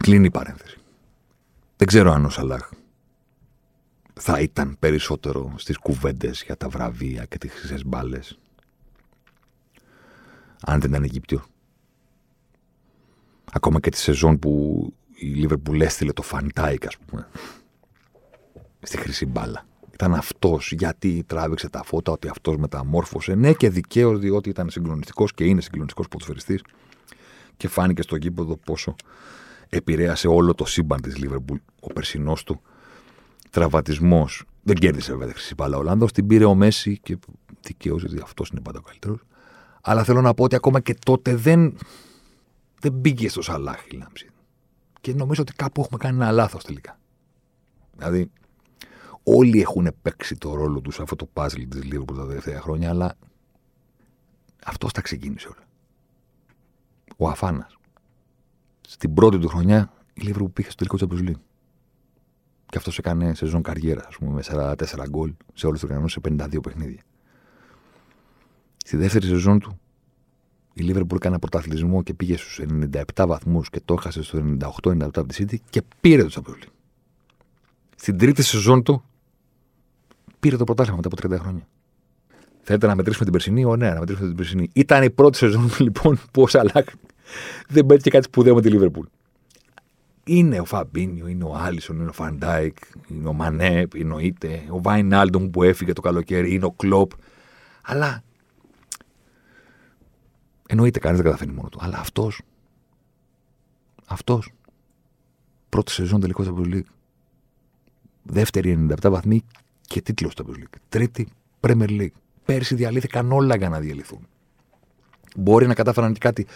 [0.05, 0.79] Κλείνει η παρένθεση.
[1.77, 2.71] Δεν ξέρω αν ο Σαλάχ
[4.15, 8.39] θα ήταν περισσότερο στις κουβέντες για τα βραβεία και τις χρυσές μπάλες.
[10.61, 11.45] Αν δεν ήταν Αιγύπτιος.
[13.53, 17.29] Ακόμα και τη σεζόν που η Λίβερπουλ έστειλε το Φαν Ντάικ, ας πούμε,
[18.83, 19.67] στη χρυσή μπάλα.
[19.93, 23.35] Ήταν αυτός γιατί τράβηξε τα φώτα, ότι αυτός μεταμόρφωσε.
[23.35, 26.63] Ναι, και δικαίως διότι ήταν συγκλονιστικός και είναι συγκλονιστικός ποδοσφαιριστής.
[27.57, 28.95] Και φάνηκε στο γήπεδο πόσο
[29.69, 32.61] επηρέασε όλο το σύμπαν της Λίβερπουλ ο περσινός του
[33.51, 34.45] τραυματισμός.
[34.63, 36.07] Δεν κέρδισε βέβαια τη χρυσή μπάλα ο Ολλανδός.
[36.07, 37.19] Την πήρε ο Μέσι και
[37.61, 39.19] δικαίω, γιατί αυτός είναι πάντα ο καλύτερος.
[39.81, 41.79] Αλλά θέλω να πω ότι ακόμα και τότε δεν,
[42.81, 44.31] δεν μπήκε στο Σαλάχ η λάμψη.
[45.01, 46.99] Και νομίζω ότι κάπου έχουμε κάνει ένα λάθος τελικά.
[47.97, 48.31] Δηλαδή,
[49.23, 52.89] όλοι έχουν παίξει το ρόλο τους σε αυτό το παζλ της Λίβερπουλ τα τελευταία χρόνια,
[52.89, 53.17] αλλά
[54.65, 55.67] αυτός τα ξεκίνησε όλα.
[57.17, 57.77] Ο Αφάνας.
[58.89, 61.41] Στην πρώτη του χρονιά η Λίβερπουλ πήγε στο τελικό Champions League.
[62.67, 64.75] Και αυτός έκανε σεζόν καριέρα, ας πούμε, με 44
[65.09, 67.01] γκολ σε όλους τους οργανισμούς σε 52 παιχνίδια.
[68.85, 69.79] Στη δεύτερη σεζόν του,
[70.75, 74.39] η Λίβερπουλ έκανε πρωταθλητισμό και πήγε στους 97 βαθμούς και το έχασε στο
[74.83, 76.73] 98-97 από τη City και πήρε το Champions League.
[77.97, 79.05] Στην τρίτη σεζόν του,
[80.41, 81.67] πήρε το πρωτάθλημα μετά από 30 χρόνια.
[82.63, 84.71] Θέλετε να μετρήσουμε την περσινή, ωραία, να μετρήσουμε την περσινή.
[84.73, 86.89] Ήταν η πρώτη σεζόν λοιπόν που ο Σαλάκ
[87.69, 89.07] δεν πέτυχε κάτι σπουδαίο με τη Λίβερπουλ.
[90.25, 92.77] Είναι ο Φαμπίνιο, είναι ο Άλισον, είναι ο Φαν Ντάικ,
[93.09, 97.11] είναι ο Μανέ, εννοείται, ο Βάιν που έφυγε το καλοκαίρι, είναι ο Κλοπ.
[97.83, 98.23] Αλλά.
[100.69, 101.79] Εννοείται, κανείς δεν καταφέρνει μόνο του.
[101.83, 102.43] Αλλά αυτός.
[104.07, 104.53] Αυτός.
[105.69, 106.89] Πρώτη σεζόν τελικός Champions League.
[108.23, 109.45] Δεύτερη 97 βαθμοί
[109.81, 110.79] και τίτλος στο Champions League.
[110.89, 111.29] Τρίτη
[111.61, 112.13] Premier League.
[112.45, 114.27] Πέρσι διαλύθηκαν όλα για να διαλυθούν.
[115.37, 116.47] Μπορεί να κατάφεραν και κάτι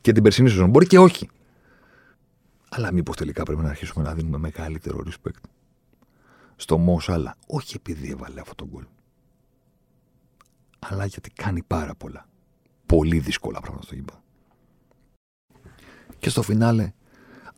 [0.00, 0.70] και την περσινή σεζόν.
[0.70, 1.28] Μπορεί και όχι.
[2.68, 5.48] Αλλά μήπως τελικά πρέπει να αρχίσουμε να δίνουμε μεγαλύτερο respect
[6.56, 7.36] στο Μο Σαλάχ.
[7.46, 8.84] Όχι επειδή έβαλε αυτό το γκολ.
[10.78, 12.26] Αλλά γιατί κάνει πάρα πολλά.
[12.86, 14.20] Πολύ δύσκολα πράγματα στο γήπεδο.
[16.18, 16.92] Και στο φινάλε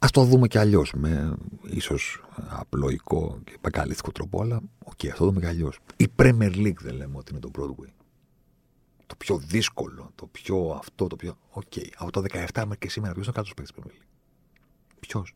[0.05, 0.93] ας το δούμε κι αλλιώς.
[0.97, 5.79] Με ίσως απλοϊκό και μπακαλίστικο τρόπο, αλλά OK, okay, ας το δούμε κι αλλιώς.
[5.97, 8.04] Η Premier League δεν λέμε ότι είναι το Broadway.
[9.15, 11.37] Το πιο δύσκολο, το πιο αυτό, το πιο.
[11.51, 11.63] OK.
[11.75, 11.89] Okay.
[11.97, 14.07] Από το 17 μέχρι και σήμερα, ποιος είναι ο κάτω παίκτης Premier League;
[15.01, 15.35] Ποιος;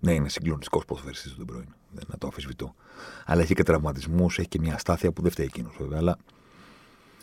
[0.00, 1.74] Ναι, είναι συγκλονιστικός ποδοσφαιριστής ο Ντε Μπρόινε.
[1.90, 2.74] Δεν το αμφισβητώ.
[3.24, 5.98] Αλλά έχει και τραυματισμούς, έχει και μια αστάθεια που δεν φταίει εκείνος βέβαια.
[5.98, 6.18] Αλλά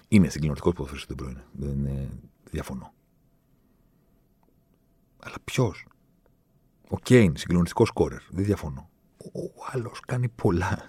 [0.07, 1.45] είναι συγκλονιστικός ποδοσφαιριστής ο Ντε Μπρόινε.
[1.51, 2.09] Δεν είναι...
[2.51, 2.93] διαφωνώ.
[5.19, 5.85] Αλλά ποιος;
[6.89, 8.21] Ο Κέιν, συγκλονιστικός σκόρερ.
[8.29, 8.89] Δεν διαφωνώ.
[9.17, 10.85] Ο, ο άλλος κάνει πολλά.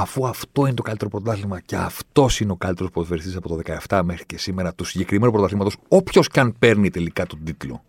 [0.00, 4.00] Αφού αυτό είναι το καλύτερο πρωτάθλημα και αυτός είναι ο καλύτερος ποδοσφαιριστής από το 17
[4.04, 7.84] μέχρι και σήμερα του συγκεκριμένου πρωταθλήματος, όποιος και αν παίρνει τελικά τον τίτλο,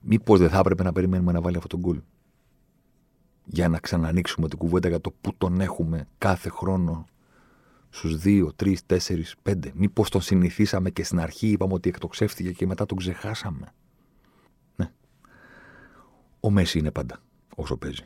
[0.00, 2.00] μήπως δεν θα έπρεπε να περιμένουμε να βάλει αυτό τον γκολ;
[3.44, 7.04] Για να ξανανοίξουμε την κουβέντα για το που τον έχουμε κάθε χρόνο
[7.90, 9.72] στους 2, 3, 4, 5.
[9.74, 13.74] Μήπως τον συνηθίσαμε και στην αρχή είπαμε ότι εκτοξεύτηκε και μετά τον ξεχάσαμε.
[14.76, 14.92] Ναι.
[16.40, 17.20] Ο Μέση είναι πάντα
[17.56, 18.04] όσο παίζει.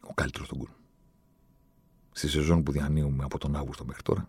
[0.00, 0.70] Ο καλύτερος στον κουλ.
[2.18, 4.22] Στη σεζόν που διανύουμε από τον Αύγουστο μέχρι τώρα,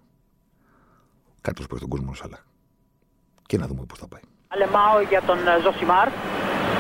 [1.38, 2.44] ο καλύτερο παίζει τον κόσμο Σαλάχ.
[3.50, 4.24] Και να δούμε πώς θα πάει.
[4.54, 6.08] Αλεμάω για τον ε, Ζωσιμάρ.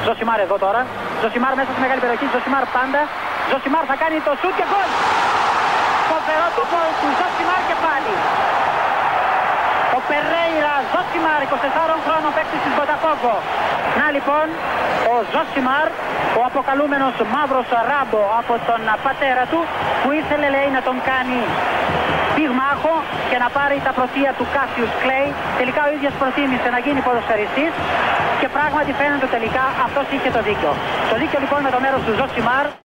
[0.05, 0.81] Ζωσιμάρ εδώ τώρα.
[1.21, 2.25] Ζωσιμάρ μέσα στη μεγάλη περιοχή.
[2.35, 3.01] Ζωσιμάρ πάντα.
[3.51, 4.89] Ζωσιμάρ θα κάνει το σουτ και γκολ
[6.09, 8.13] φοβερό το γκολ του Ζωσιμάρ και πάλι.
[10.07, 13.35] Ο Περέιρα Ζωσιμάρ, 24 χρόνων παίκτης της Βοτακόβο.
[13.99, 14.45] Να λοιπόν,
[15.11, 15.87] ο Ζωσιμάρ,
[16.39, 19.59] ο αποκαλούμενος μαύρος ράμπο από τον πατέρα του,
[20.01, 21.39] που ήθελε λέει να τον κάνει
[22.35, 22.93] πυγμάχο
[23.29, 25.29] και να πάρει τα πρωτεία του Κάσιους Κλέη.
[25.59, 27.73] Τελικά ο ίδιος προτίμησε να γίνει ποδοσφαιριστής
[28.39, 30.71] και πράγματι φαίνεται τελικά αυτός είχε το δίκιο.
[31.11, 32.67] Το δίκιο λοιπόν με το μέρος του Ζωσιμάρ.